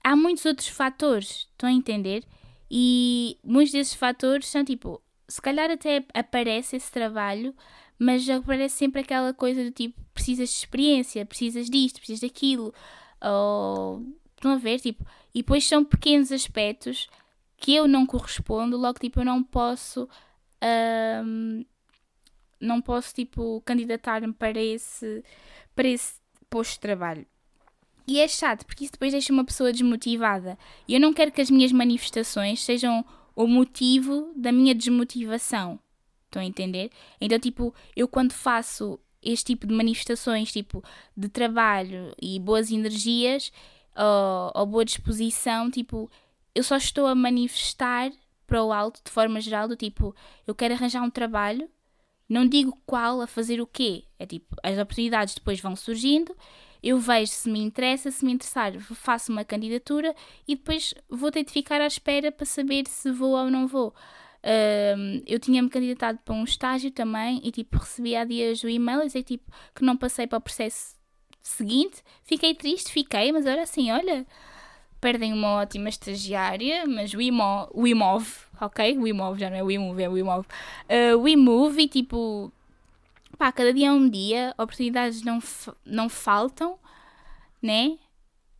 [0.02, 1.48] há muitos outros fatores.
[1.52, 2.24] Estão a entender?
[2.70, 7.54] E muitos desses fatores são tipo, se calhar até aparece esse trabalho,
[7.98, 12.74] mas aparece sempre aquela coisa do tipo, precisas de experiência, precisas disto, precisas daquilo.
[13.22, 14.80] Ou, estão a ver?
[14.80, 17.08] Tipo, e depois são pequenos aspectos
[17.56, 20.08] que eu não correspondo, logo tipo eu não posso
[21.24, 21.64] um,
[22.66, 25.24] não posso tipo candidatar-me para esse
[25.74, 26.14] para esse
[26.50, 27.26] posto de trabalho.
[28.06, 30.56] E é chato, porque isso depois deixa uma pessoa desmotivada.
[30.86, 35.78] E eu não quero que as minhas manifestações sejam o motivo da minha desmotivação.
[36.24, 36.90] Estão a entender?
[37.20, 40.82] Então, tipo, eu quando faço este tipo de manifestações, tipo,
[41.16, 43.52] de trabalho e boas energias
[43.96, 46.10] ou, ou boa disposição, tipo,
[46.54, 48.12] eu só estou a manifestar
[48.46, 50.14] para o alto de forma geral, do tipo,
[50.46, 51.68] eu quero arranjar um trabalho,
[52.28, 54.04] não digo qual, a fazer o quê.
[54.18, 56.36] É tipo, as oportunidades depois vão surgindo,
[56.82, 60.14] eu vejo se me interessa, se me interessar, faço uma candidatura
[60.46, 63.94] e depois vou ter de ficar à espera para saber se vou ou não vou.
[65.26, 69.06] Eu tinha-me candidatado para um estágio também e tipo recebi há dias o e-mail e
[69.06, 70.94] dizer tipo, que não passei para o processo
[71.40, 72.02] seguinte.
[72.22, 74.24] Fiquei triste, fiquei, mas era assim, olha,
[75.00, 78.30] perdem uma ótima estagiária, mas o, imo, o imove,
[78.60, 78.96] ok?
[78.98, 80.46] O imove já não é o imove, é o imove.
[80.84, 82.52] Uh, o imove e tipo,
[83.38, 85.38] pá, cada dia é um dia, oportunidades não,
[85.84, 86.78] não faltam,
[87.62, 87.98] né?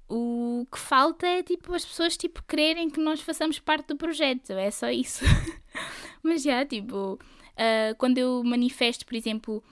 [0.09, 4.53] O que falta é tipo as pessoas tipo quererem que nós façamos parte do projeto,
[4.53, 5.25] é só isso.
[6.23, 9.63] mas já, tipo, uh, quando eu manifesto, por exemplo,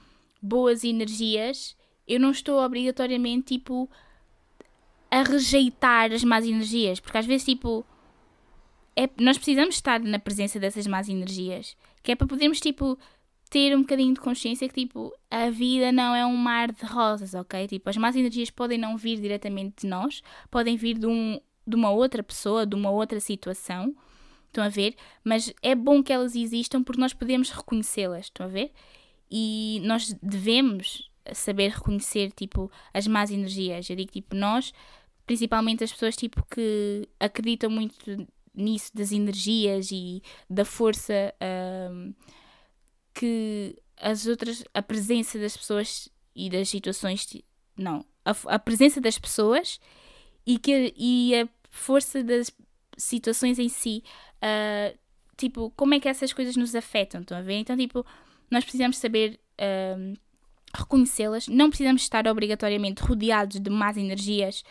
[0.42, 3.88] boas energias, eu não estou obrigatoriamente tipo
[5.14, 7.86] a rejeitar as más energias, porque às vezes, tipo,
[8.96, 12.98] é, nós precisamos estar na presença dessas más energias, que é para podermos, tipo,
[13.48, 17.32] ter um bocadinho de consciência que, tipo, a vida não é um mar de rosas,
[17.32, 17.68] ok?
[17.68, 21.76] Tipo, as más energias podem não vir diretamente de nós, podem vir de, um, de
[21.76, 23.94] uma outra pessoa, de uma outra situação,
[24.48, 24.96] estão a ver?
[25.22, 28.72] Mas é bom que elas existam porque nós podemos reconhecê-las, estão a ver?
[29.30, 33.88] E nós devemos saber reconhecer, tipo, as más energias.
[33.88, 34.72] Eu digo, tipo, nós
[35.26, 41.34] principalmente as pessoas tipo que acreditam muito nisso das energias e da força
[41.90, 42.14] um,
[43.12, 47.26] que as outras a presença das pessoas e das situações
[47.76, 49.80] não a, a presença das pessoas
[50.46, 52.52] e que e a força das
[52.96, 54.04] situações em si
[54.36, 54.96] uh,
[55.36, 57.54] tipo como é que essas coisas nos afetam estão a ver?
[57.54, 58.04] Então tipo
[58.50, 59.40] nós precisamos saber
[59.98, 60.14] um,
[60.74, 61.48] reconhecê-las.
[61.48, 64.64] Não precisamos estar obrigatoriamente rodeados de más energias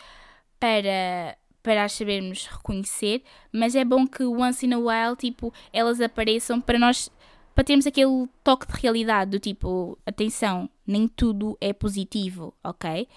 [0.64, 3.22] para, para as sabermos reconhecer,
[3.52, 7.12] mas é bom que once in a while, tipo, elas apareçam para nós,
[7.54, 13.10] para termos aquele toque de realidade do tipo, atenção, nem tudo é positivo, ok?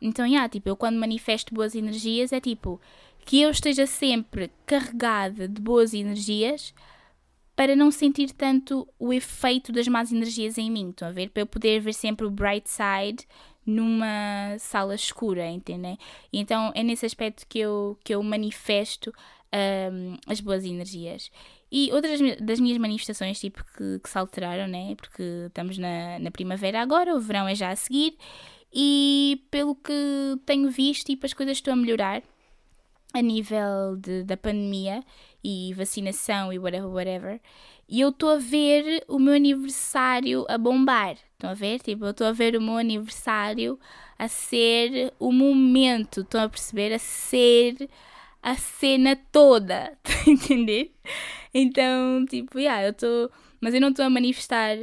[0.00, 2.80] Então, yeah, tipo, eu quando manifesto boas energias é tipo,
[3.26, 6.72] que eu esteja sempre carregada de boas energias
[7.54, 11.28] para não sentir tanto o efeito das más energias em mim, estão a ver?
[11.28, 13.26] Para eu poder ver sempre o bright side
[13.66, 15.98] numa sala escura, entendem?
[16.32, 19.12] Então é nesse aspecto que eu, que eu manifesto
[19.92, 21.30] um, as boas energias.
[21.70, 24.94] E outras das minhas manifestações, tipo, que, que se alteraram, né?
[24.96, 28.16] Porque estamos na, na primavera agora, o verão é já a seguir,
[28.72, 29.92] e pelo que
[30.46, 32.22] tenho visto, tipo, as coisas estão a melhorar
[33.12, 35.02] a nível de, da pandemia
[35.42, 37.40] e vacinação e whatever, whatever.
[37.88, 41.16] E eu estou a ver o meu aniversário a bombar.
[41.32, 41.80] Estão a ver?
[41.80, 43.78] Tipo, eu estou a ver o meu aniversário
[44.18, 46.22] a ser o momento.
[46.22, 46.92] Estão a perceber?
[46.92, 47.88] A ser
[48.42, 49.96] a cena toda.
[50.04, 50.94] Estão a entender?
[51.52, 53.30] Então, tipo, yeah, eu estou.
[53.60, 54.76] Mas eu não estou a manifestar.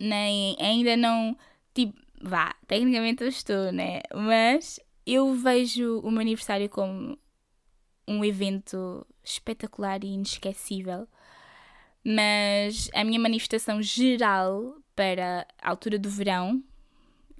[0.00, 0.56] Nem.
[0.60, 1.36] Ainda não.
[1.74, 4.00] Tipo, vá, tecnicamente eu estou, né?
[4.14, 7.18] Mas eu vejo o meu aniversário como
[8.08, 11.08] um evento espetacular e inesquecível.
[12.08, 16.62] Mas a minha manifestação geral para a altura do verão,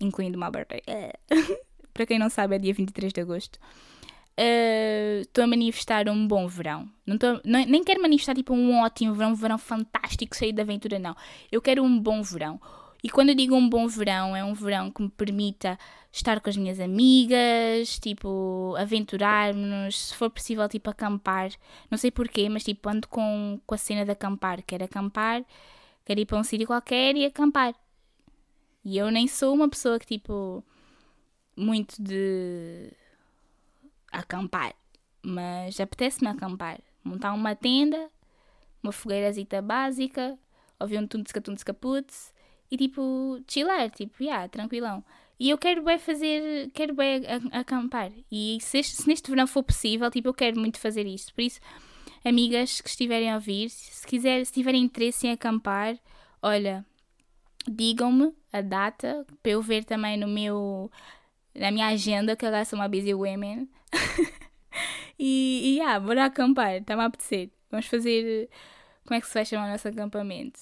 [0.00, 0.82] incluindo uma birthday,
[1.94, 3.60] para quem não sabe, é dia 23 de agosto.
[5.22, 6.90] estou uh, a manifestar um bom verão.
[7.06, 10.60] Não tô, não, nem quero manifestar tipo um ótimo verão, um verão fantástico, cheio de
[10.60, 11.14] aventura, não.
[11.52, 12.60] Eu quero um bom verão.
[13.04, 15.78] E quando eu digo um bom verão, é um verão que me permita
[16.16, 21.50] estar com as minhas amigas, tipo, aventurar-nos, se for possível, tipo, acampar.
[21.90, 24.62] Não sei porquê, mas tipo, ando com, com a cena de acampar.
[24.62, 25.44] Quero acampar,
[26.04, 27.74] quero ir para um sítio qualquer e acampar.
[28.84, 30.64] E eu nem sou uma pessoa que, tipo,
[31.56, 32.92] muito de
[34.12, 34.74] acampar.
[35.22, 36.80] Mas apetece-me acampar.
[37.04, 38.10] Montar uma tenda,
[38.82, 40.38] uma fogueirazita básica,
[40.78, 42.32] ouvir um tuntsca tuntsca putz
[42.70, 45.04] e tipo, chillar, tipo, yeah, tranquilão.
[45.39, 47.22] E eu quero bem fazer, quero bem
[47.53, 48.11] acampar.
[48.30, 51.34] E se, este, se, neste verão for possível, tipo, eu quero muito fazer isto.
[51.34, 51.61] Por isso,
[52.24, 55.99] amigas que estiverem a ouvir, se, quiser, se tiverem interesse em acampar,
[56.43, 56.84] olha,
[57.68, 60.91] digam-me a data para eu ver também no meu,
[61.55, 63.68] na minha agenda, que agora sou uma busy women.
[65.18, 67.51] e, e yeah, bora acampar, está-me a apetecer.
[67.70, 68.49] Vamos fazer,
[69.05, 70.61] como é que se vai chamar o nosso acampamento?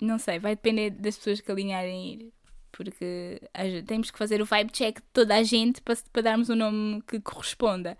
[0.00, 2.32] Não sei, vai depender das pessoas que alinharem ir.
[2.76, 3.40] Porque
[3.86, 7.02] temos que fazer o vibe check de toda a gente para, para darmos um nome
[7.02, 7.96] que corresponda.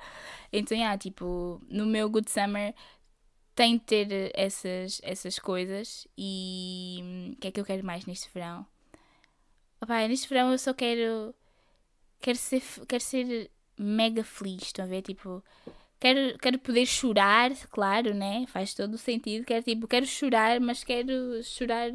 [0.53, 2.75] Então, yeah, tipo, no meu Good Summer
[3.55, 6.07] tem de ter essas, essas coisas.
[6.19, 8.67] E hum, o que é que eu quero mais neste verão?
[9.81, 11.35] Opa, neste verão eu só quero.
[12.21, 15.03] Quero ser, quero ser mega feliz, estão a ver?
[15.03, 15.43] Tipo,
[16.01, 18.47] quero, quero poder chorar, claro, né?
[18.49, 19.45] Faz todo o sentido.
[19.45, 21.91] Quero, tipo, quero chorar, mas quero chorar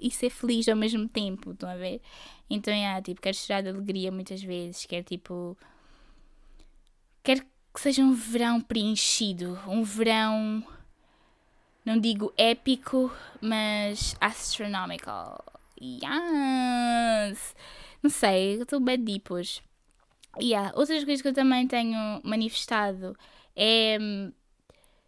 [0.00, 2.00] e ser feliz ao mesmo tempo, estão a ver?
[2.48, 5.56] Então, é, tipo, quero chorar de alegria muitas vezes, quero, tipo...
[7.22, 10.64] Quero que seja um verão preenchido, um verão...
[11.84, 15.44] Não digo épico, mas astronomical.
[15.80, 17.56] Yes!
[18.02, 19.62] Não sei, estou bad deep hoje.
[20.38, 23.16] E yeah, outras coisas que eu também tenho manifestado
[23.54, 24.32] é hum,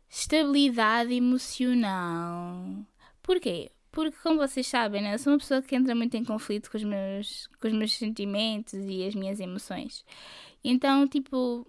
[0.09, 2.85] estabilidade emocional.
[3.23, 3.71] Porquê?
[3.95, 6.77] Porque, como vocês sabem, né, eu sou uma pessoa que entra muito em conflito com
[6.77, 10.05] os meus, com os meus sentimentos e as minhas emoções.
[10.65, 11.65] Então, tipo,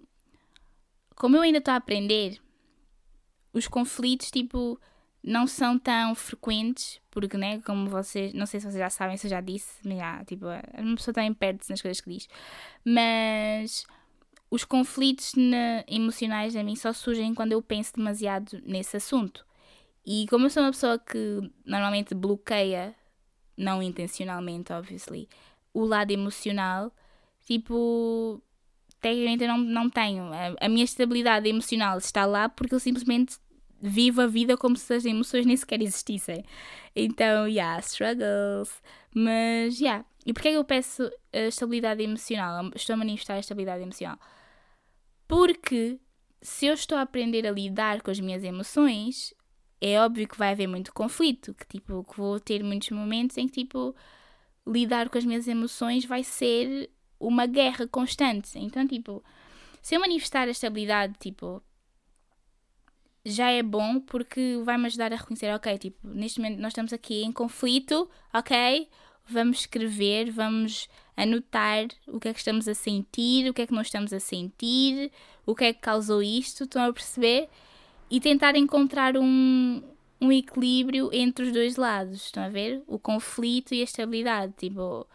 [1.14, 2.40] como eu ainda estou a aprender,
[3.52, 4.76] os conflitos, tipo,
[5.22, 9.28] não são tão frequentes, porque, né, como vocês, não sei se vocês já sabem, se
[9.28, 10.46] eu já disse, mas já, tipo,
[10.78, 12.28] uma pessoa também perde-se nas coisas que diz,
[12.84, 13.86] mas
[14.50, 19.46] os conflitos na, emocionais a mim só surgem quando eu penso demasiado nesse assunto.
[20.06, 22.94] E como eu sou uma pessoa que normalmente bloqueia,
[23.56, 25.28] não intencionalmente, obviously,
[25.74, 26.92] o lado emocional,
[27.44, 28.40] tipo,
[29.00, 30.24] tecnicamente eu não, não tenho.
[30.32, 33.36] A, a minha estabilidade emocional está lá porque eu simplesmente
[33.80, 36.44] vivo a vida como se as emoções nem sequer existissem.
[36.94, 38.82] Então, yeah, struggles.
[39.14, 40.04] Mas, yeah.
[40.24, 42.70] E porquê é que eu peço a estabilidade emocional?
[42.74, 44.18] Estou a manifestar a estabilidade emocional.
[45.28, 45.98] Porque
[46.40, 49.34] se eu estou a aprender a lidar com as minhas emoções,
[49.80, 53.46] é óbvio que vai haver muito conflito, que tipo, que vou ter muitos momentos em
[53.46, 53.94] que tipo
[54.66, 58.58] lidar com as minhas emoções vai ser uma guerra constante.
[58.58, 59.22] Então, tipo,
[59.80, 61.62] se eu manifestar a estabilidade, tipo,
[63.24, 67.22] já é bom porque vai-me ajudar a reconhecer, ok, tipo, neste momento nós estamos aqui
[67.22, 68.88] em conflito, ok?
[69.28, 73.72] Vamos escrever, vamos anotar o que é que estamos a sentir, o que é que
[73.72, 75.10] não estamos a sentir,
[75.44, 77.48] o que é que causou isto, estão a perceber?
[78.10, 79.82] E tentar encontrar um,
[80.20, 82.82] um equilíbrio entre os dois lados, estão a ver?
[82.86, 85.06] O conflito e a estabilidade, tipo,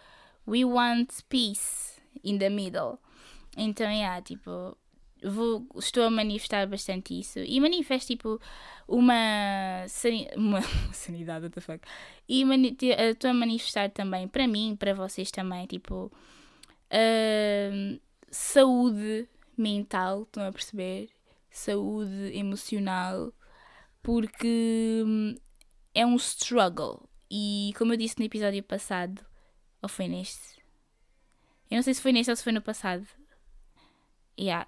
[0.47, 2.99] we want peace in the middle.
[3.55, 4.77] Então, é, yeah, tipo,
[5.23, 7.39] vou, estou a manifestar bastante isso.
[7.39, 8.39] E manifesto, tipo,
[8.87, 9.85] uma,
[10.35, 10.61] uma
[10.93, 11.85] sanidade, what the fuck.
[12.27, 16.11] E mani estou a manifestar também, para mim, para vocês também, tipo,
[16.91, 19.27] uh, saúde
[19.57, 21.09] mental, estão a perceber?
[21.51, 23.33] Saúde emocional,
[24.01, 25.35] porque hum,
[25.93, 27.07] é um struggle.
[27.29, 29.23] E como eu disse no episódio passado,
[29.81, 30.61] ou foi neste?
[31.69, 33.05] Eu não sei se foi neste ou se foi no passado.
[34.39, 34.65] Yeah,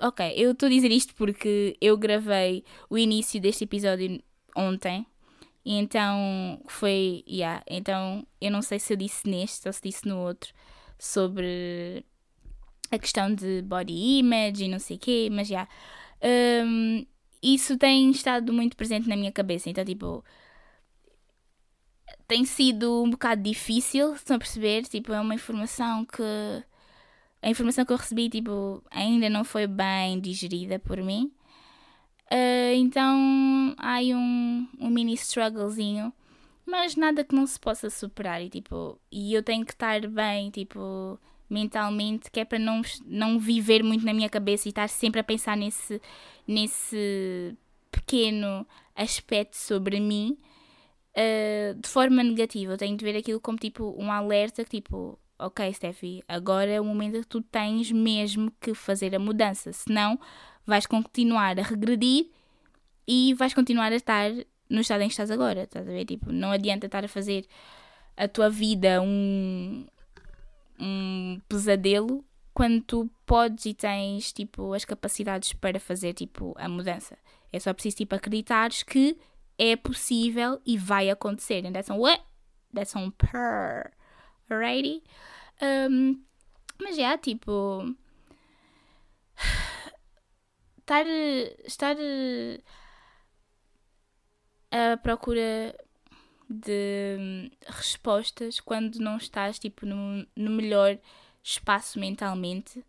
[0.00, 4.22] Ok, eu estou a dizer isto porque eu gravei o início deste episódio
[4.56, 5.06] ontem.
[5.64, 7.24] Então foi.
[7.28, 10.52] Yeah, então eu não sei se eu disse neste ou se disse no outro
[10.98, 12.04] sobre
[12.92, 15.68] a questão de body image e não sei o quê, mas já.
[16.64, 17.06] Um,
[17.42, 19.70] isso tem estado muito presente na minha cabeça.
[19.70, 20.24] Então, tipo.
[22.28, 24.84] Tem sido um bocado difícil, estão a perceber?
[24.84, 26.22] Tipo, é uma informação que
[27.42, 31.32] a informação que eu recebi, tipo, ainda não foi bem digerida por mim.
[32.30, 36.12] Uh, então há aí um, um mini strugglezinho,
[36.64, 38.40] mas nada que não se possa superar.
[38.40, 41.18] E, tipo, e eu tenho que estar bem, tipo,
[41.52, 45.24] mentalmente, que é para não, não viver muito na minha cabeça e estar sempre a
[45.24, 46.00] pensar nesse,
[46.46, 47.56] nesse
[47.90, 50.38] pequeno aspecto sobre mim
[51.16, 52.72] uh, de forma negativa.
[52.72, 56.84] Eu tenho de ver aquilo como tipo um alerta tipo, ok, Steffi, agora é o
[56.84, 60.18] momento que tu tens mesmo que fazer a mudança, senão
[60.66, 62.28] vais continuar a regredir
[63.06, 64.30] e vais continuar a estar
[64.70, 66.04] no estado em que estás agora, estás a ver?
[66.04, 67.46] Tipo, não adianta estar a fazer
[68.16, 69.86] a tua vida um,
[70.82, 77.16] um pesadelo quando tu podes e tens tipo as capacidades para fazer tipo a mudança.
[77.52, 79.18] É só preciso tipo acreditares que
[79.58, 81.64] é possível e vai acontecer.
[81.64, 82.22] And that's on what?
[82.74, 83.92] That's on per.
[84.50, 85.02] Alrighty?
[85.62, 86.22] Um,
[86.80, 87.94] mas já, tipo.
[90.80, 91.06] Estar.
[91.64, 91.96] Estar.
[94.70, 95.74] À procura
[96.52, 100.98] de respostas quando não estás tipo no, no melhor
[101.42, 102.84] espaço mentalmente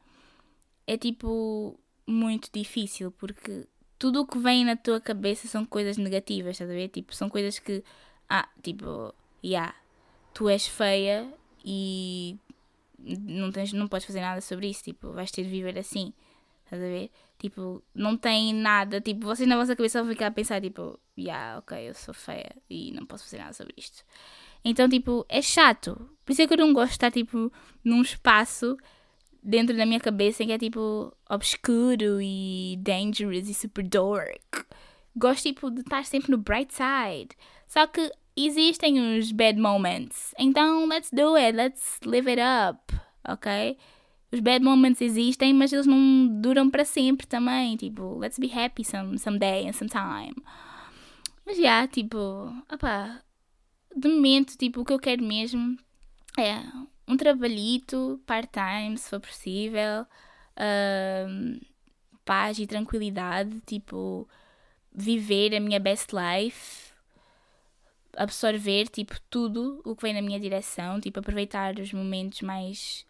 [0.86, 3.68] é tipo muito difícil porque
[4.04, 6.90] tudo o que vem na tua cabeça são coisas negativas, estás a ver?
[6.90, 7.82] Tipo, são coisas que,
[8.28, 9.74] ah, tipo, yeah,
[10.34, 11.26] tu és feia
[11.64, 12.38] e
[13.00, 16.12] não, tens, não podes fazer nada sobre isso, tipo, vais ter de viver assim,
[16.66, 17.10] estás a ver?
[17.44, 21.60] Tipo, não tem nada, tipo, vocês na vossa cabeça vão ficar a pensar, tipo, yeah,
[21.60, 24.02] ok, eu sou feia e não posso fazer nada sobre isto.
[24.64, 26.10] Então, tipo, é chato.
[26.24, 27.52] Por isso é que eu não gosto de estar, tipo,
[27.84, 28.78] num espaço
[29.44, 34.66] dentro da minha cabeça em que é tipo obscuro e dangerous e super dark.
[35.16, 37.36] Gosto tipo de estar sempre no bright side.
[37.68, 40.34] Só que existem os bad moments.
[40.40, 42.96] Então let's do it, let's live it up,
[43.28, 43.78] ok?
[44.34, 47.78] Os bad moments existem, mas eles não duram para sempre também.
[47.78, 50.34] Tipo, let's be happy some, someday and sometime.
[51.46, 52.18] Mas já, yeah, tipo,
[52.74, 53.22] opá,
[53.96, 55.78] de momento, tipo, o que eu quero mesmo
[56.40, 56.64] é
[57.08, 60.08] um trabalhito part-time, se for possível,
[62.26, 64.28] paz e tranquilidade, tipo,
[64.92, 66.92] viver a minha best life,
[68.16, 73.06] absorver, tipo, tudo o que vem na minha direção, tipo, aproveitar os momentos mais,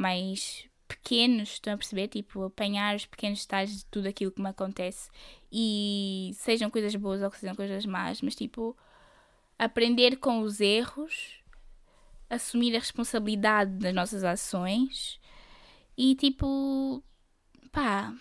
[0.00, 2.08] mais pequenos, estão a perceber?
[2.08, 5.10] Tipo, apanhar os pequenos detalhes de tudo aquilo que me acontece
[5.52, 8.76] e sejam coisas boas ou que sejam coisas más, mas, tipo,
[9.58, 11.40] aprender com os erros
[12.30, 15.20] assumir a responsabilidade das nossas ações
[15.98, 17.02] e tipo,
[17.72, 18.14] pá,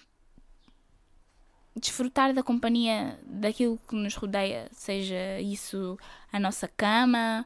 [1.75, 5.97] desfrutar da companhia daquilo que nos rodeia, seja isso
[6.31, 7.45] a nossa cama,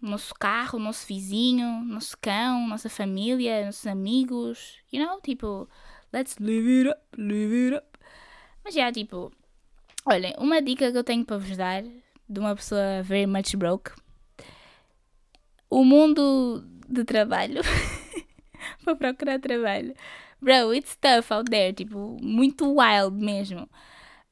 [0.00, 5.68] nosso carro, nosso vizinho, nosso cão, nossa família, nossos amigos, you know, tipo,
[6.12, 7.98] let's live it up, live it up.
[8.64, 9.32] Mas já, tipo,
[10.06, 13.92] olhem, uma dica que eu tenho para vos dar de uma pessoa very much broke
[15.70, 17.62] o mundo de trabalho
[18.84, 19.94] para procurar trabalho.
[20.42, 23.68] Bro, it's tough out there, tipo, muito wild mesmo.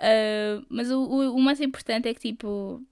[0.01, 2.83] Uh, mas o, o, o, mais importante é que, tipo,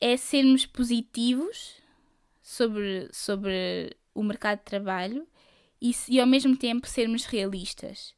[0.00, 1.74] é sermos positivos
[2.42, 5.26] sobre, sobre o mercado de trabalho
[5.80, 8.14] e, e ao mesmo tempo sermos realistas.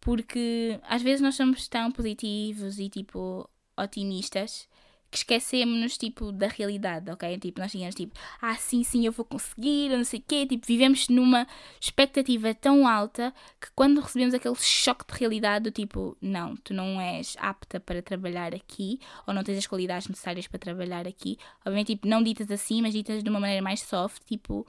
[0.00, 4.68] Porque às vezes nós somos tão positivos e, tipo, otimistas
[5.16, 7.38] que esquecemos tipo, da realidade, ok?
[7.38, 10.46] Tipo, nós tínhamos tipo, ah, sim, sim, eu vou conseguir, não sei o quê.
[10.46, 11.46] Tipo, vivemos numa
[11.80, 17.00] expectativa tão alta que quando recebemos aquele choque de realidade do tipo, não, tu não
[17.00, 21.38] és apta para trabalhar aqui, ou não tens as qualidades necessárias para trabalhar aqui.
[21.60, 24.66] Obviamente, tipo, não ditas assim, mas ditas de uma maneira mais soft, tipo,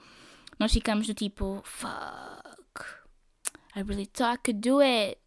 [0.57, 2.85] nós ficamos do tipo, fuck,
[3.75, 5.17] I really thought I do it.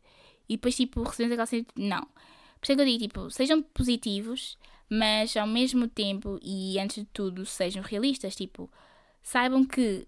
[0.49, 2.03] E depois, tipo, recebemos aquela cena, não.
[2.03, 4.59] Por isso é que eu digo, tipo, sejam positivos,
[4.91, 8.69] mas ao mesmo tempo e antes de tudo sejam realistas, tipo,
[9.23, 10.05] saibam que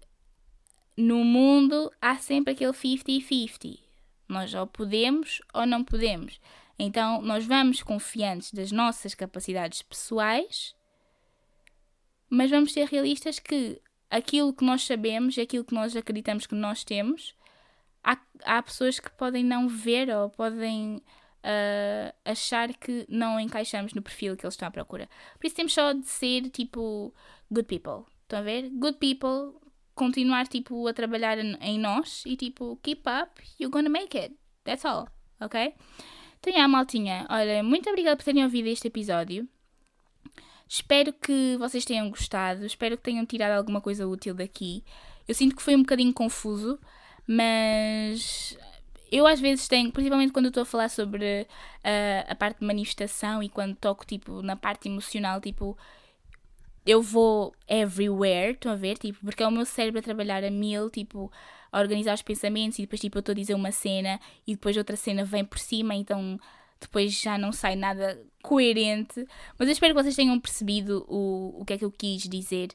[0.97, 3.79] no mundo há sempre aquele 50-50.
[4.27, 6.39] Nós ou podemos ou não podemos.
[6.77, 10.75] Então, nós vamos confiantes das nossas capacidades pessoais,
[12.29, 13.79] mas vamos ser realistas que
[14.09, 17.35] aquilo que nós sabemos, aquilo que nós acreditamos que nós temos,
[18.03, 21.01] há, há pessoas que podem não ver ou podem
[21.43, 25.09] uh, achar que não encaixamos no perfil que eles estão à procura.
[25.37, 27.13] Por isso temos só de ser tipo
[27.51, 28.05] good people.
[28.23, 28.69] Estão a ver?
[28.69, 29.59] Good people,
[29.93, 34.35] continuar tipo a trabalhar em nós e tipo keep up, you're gonna make it.
[34.63, 35.07] That's all,
[35.39, 35.73] ok?
[36.39, 39.47] Então, a maltinha, olha, muito obrigada por terem ouvido este episódio.
[40.67, 44.83] Espero que vocês tenham gostado, espero que tenham tirado alguma coisa útil daqui.
[45.27, 46.79] Eu sinto que foi um bocadinho confuso,
[47.27, 48.57] mas
[49.13, 53.43] eu às vezes tenho, principalmente quando estou a falar sobre uh, a parte de manifestação
[53.43, 55.77] e quando toco tipo na parte emocional, tipo
[56.85, 58.97] eu vou everywhere, estão a ver?
[58.97, 61.31] Tipo, porque é o meu cérebro a trabalhar a mil, tipo,
[61.71, 64.75] a organizar os pensamentos e depois, tipo, eu estou a dizer uma cena e depois
[64.75, 66.37] outra cena vem por cima, então
[66.81, 69.25] depois já não sai nada coerente.
[69.57, 72.71] Mas eu espero que vocês tenham percebido o, o que é que eu quis dizer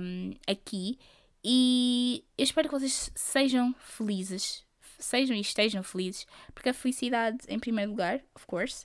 [0.00, 0.98] um, aqui
[1.44, 4.67] e eu espero que vocês sejam felizes.
[4.98, 8.84] Sejam e estejam felizes, porque a felicidade, em primeiro lugar, of course.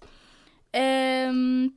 [0.76, 1.74] Um,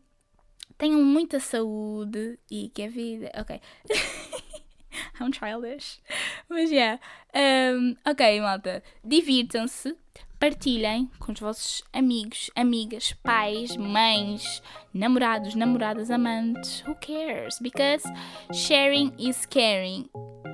[0.79, 3.31] tenham muita saúde e que a vida.
[3.39, 3.61] Ok.
[5.21, 6.01] I'm childish.
[6.49, 7.01] Mas yeah.
[7.35, 8.83] Um, ok, malta.
[9.05, 9.97] Divirtam-se.
[10.39, 14.63] Partilhem com os vossos amigos, amigas, pais, mães,
[14.93, 16.83] namorados, namoradas, amantes.
[16.87, 17.59] Who cares?
[17.61, 18.05] Because
[18.53, 20.11] sharing is caring.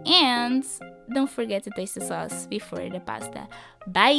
[0.06, 0.64] And
[1.12, 3.48] don't forget to taste the sauce before the pasta.
[3.86, 4.12] Bye!